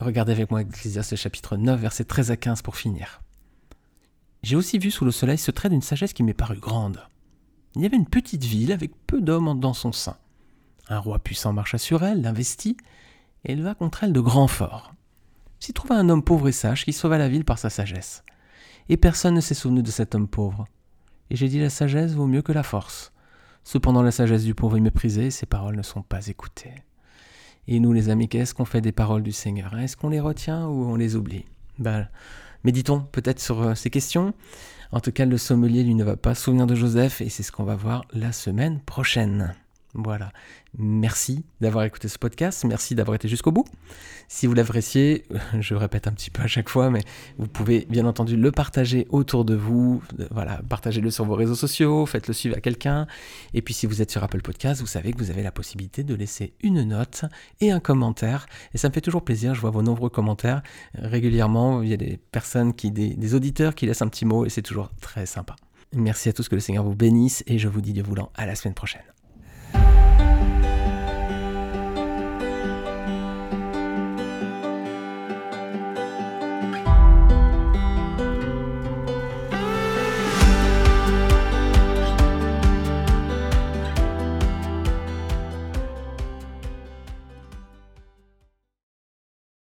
Regardez 0.00 0.32
avec 0.32 0.50
moi 0.50 0.60
Ecclésiaste 0.60 1.16
chapitre 1.16 1.56
9, 1.56 1.80
verset 1.80 2.04
13 2.04 2.30
à 2.30 2.36
15 2.36 2.60
pour 2.60 2.76
finir. 2.76 3.22
J'ai 4.42 4.54
aussi 4.54 4.78
vu 4.78 4.90
sous 4.90 5.06
le 5.06 5.10
soleil 5.10 5.38
ce 5.38 5.50
trait 5.50 5.70
d'une 5.70 5.80
sagesse 5.80 6.12
qui 6.12 6.24
m'est 6.24 6.34
parue 6.34 6.58
grande. 6.58 7.00
Il 7.74 7.80
y 7.80 7.86
avait 7.86 7.96
une 7.96 8.04
petite 8.04 8.44
ville 8.44 8.70
avec 8.70 8.92
peu 9.06 9.22
d'hommes 9.22 9.58
dans 9.58 9.72
son 9.72 9.92
sein. 9.92 10.18
Un 10.90 10.98
roi 10.98 11.18
puissant 11.20 11.54
marcha 11.54 11.78
sur 11.78 12.04
elle, 12.04 12.20
l'investit, 12.20 12.76
et 13.46 13.52
éleva 13.52 13.74
contre 13.74 14.04
elle 14.04 14.12
de 14.12 14.20
grands 14.20 14.46
forts. 14.46 14.92
S'y 15.58 15.72
trouva 15.72 15.94
un 15.94 16.10
homme 16.10 16.22
pauvre 16.22 16.48
et 16.48 16.52
sage 16.52 16.84
qui 16.84 16.92
sauva 16.92 17.16
la 17.16 17.30
ville 17.30 17.46
par 17.46 17.58
sa 17.58 17.70
sagesse 17.70 18.24
et 18.88 18.96
personne 18.96 19.34
ne 19.34 19.40
s'est 19.40 19.54
souvenu 19.54 19.82
de 19.82 19.90
cet 19.90 20.14
homme 20.14 20.28
pauvre. 20.28 20.66
Et 21.30 21.36
j'ai 21.36 21.48
dit 21.48 21.60
la 21.60 21.70
sagesse 21.70 22.12
vaut 22.12 22.26
mieux 22.26 22.42
que 22.42 22.52
la 22.52 22.62
force. 22.62 23.12
Cependant 23.64 24.02
la 24.02 24.10
sagesse 24.10 24.44
du 24.44 24.54
pauvre 24.54 24.76
est 24.76 24.80
méprisée, 24.80 25.30
ses 25.30 25.46
paroles 25.46 25.76
ne 25.76 25.82
sont 25.82 26.02
pas 26.02 26.26
écoutées. 26.26 26.74
Et 27.66 27.80
nous 27.80 27.92
les 27.92 28.10
amis, 28.10 28.28
qu'est-ce 28.28 28.54
qu'on 28.54 28.66
fait 28.66 28.82
des 28.82 28.92
paroles 28.92 29.22
du 29.22 29.32
Seigneur? 29.32 29.76
Est-ce 29.78 29.96
qu'on 29.96 30.10
les 30.10 30.20
retient 30.20 30.66
ou 30.66 30.84
on 30.84 30.96
les 30.96 31.16
oublie? 31.16 31.46
Ben, 31.78 32.08
Méditons 32.64 33.06
peut-être 33.12 33.40
sur 33.40 33.62
euh, 33.62 33.74
ces 33.74 33.90
questions. 33.90 34.32
En 34.90 35.00
tout 35.00 35.12
cas, 35.12 35.26
le 35.26 35.36
sommelier, 35.36 35.84
lui, 35.84 35.94
ne 35.94 36.04
va 36.04 36.16
pas 36.16 36.34
souvenir 36.34 36.66
de 36.66 36.74
Joseph, 36.74 37.20
et 37.20 37.28
c'est 37.28 37.42
ce 37.42 37.52
qu'on 37.52 37.64
va 37.64 37.76
voir 37.76 38.04
la 38.12 38.32
semaine 38.32 38.80
prochaine. 38.80 39.54
Voilà. 39.94 40.32
Merci 40.76 41.44
d'avoir 41.60 41.84
écouté 41.84 42.08
ce 42.08 42.18
podcast. 42.18 42.64
Merci 42.64 42.96
d'avoir 42.96 43.14
été 43.14 43.28
jusqu'au 43.28 43.52
bout. 43.52 43.64
Si 44.26 44.46
vous 44.48 44.54
l'appréciez, 44.54 45.24
je 45.60 45.74
répète 45.74 46.08
un 46.08 46.12
petit 46.12 46.30
peu 46.30 46.42
à 46.42 46.48
chaque 46.48 46.68
fois, 46.68 46.90
mais 46.90 47.02
vous 47.38 47.46
pouvez 47.46 47.86
bien 47.88 48.04
entendu 48.04 48.36
le 48.36 48.50
partager 48.50 49.06
autour 49.10 49.44
de 49.44 49.54
vous. 49.54 50.02
Voilà, 50.30 50.60
partagez-le 50.68 51.10
sur 51.10 51.24
vos 51.24 51.36
réseaux 51.36 51.54
sociaux, 51.54 52.06
faites-le 52.06 52.34
suivre 52.34 52.56
à 52.56 52.60
quelqu'un. 52.60 53.06
Et 53.54 53.62
puis 53.62 53.72
si 53.72 53.86
vous 53.86 54.02
êtes 54.02 54.10
sur 54.10 54.24
Apple 54.24 54.42
Podcast, 54.42 54.80
vous 54.80 54.86
savez 54.88 55.12
que 55.12 55.18
vous 55.18 55.30
avez 55.30 55.42
la 55.42 55.52
possibilité 55.52 56.02
de 56.02 56.14
laisser 56.14 56.54
une 56.60 56.82
note 56.82 57.24
et 57.60 57.70
un 57.70 57.80
commentaire. 57.80 58.46
Et 58.74 58.78
ça 58.78 58.88
me 58.88 58.92
fait 58.92 59.00
toujours 59.00 59.24
plaisir. 59.24 59.54
Je 59.54 59.60
vois 59.60 59.70
vos 59.70 59.82
nombreux 59.82 60.10
commentaires 60.10 60.62
régulièrement. 60.94 61.82
Il 61.82 61.88
y 61.88 61.94
a 61.94 61.98
des 61.98 62.18
personnes 62.32 62.74
qui, 62.74 62.90
des, 62.90 63.14
des 63.14 63.34
auditeurs 63.34 63.76
qui 63.76 63.86
laissent 63.86 64.02
un 64.02 64.08
petit 64.08 64.24
mot 64.24 64.44
et 64.44 64.48
c'est 64.48 64.62
toujours 64.62 64.90
très 65.00 65.26
sympa. 65.26 65.54
Merci 65.92 66.28
à 66.28 66.32
tous, 66.32 66.48
que 66.48 66.56
le 66.56 66.60
Seigneur 66.60 66.82
vous 66.82 66.96
bénisse 66.96 67.44
et 67.46 67.58
je 67.58 67.68
vous 67.68 67.80
dis 67.80 67.92
de 67.92 68.02
voulant 68.02 68.30
à 68.34 68.46
la 68.46 68.56
semaine 68.56 68.74
prochaine. 68.74 69.13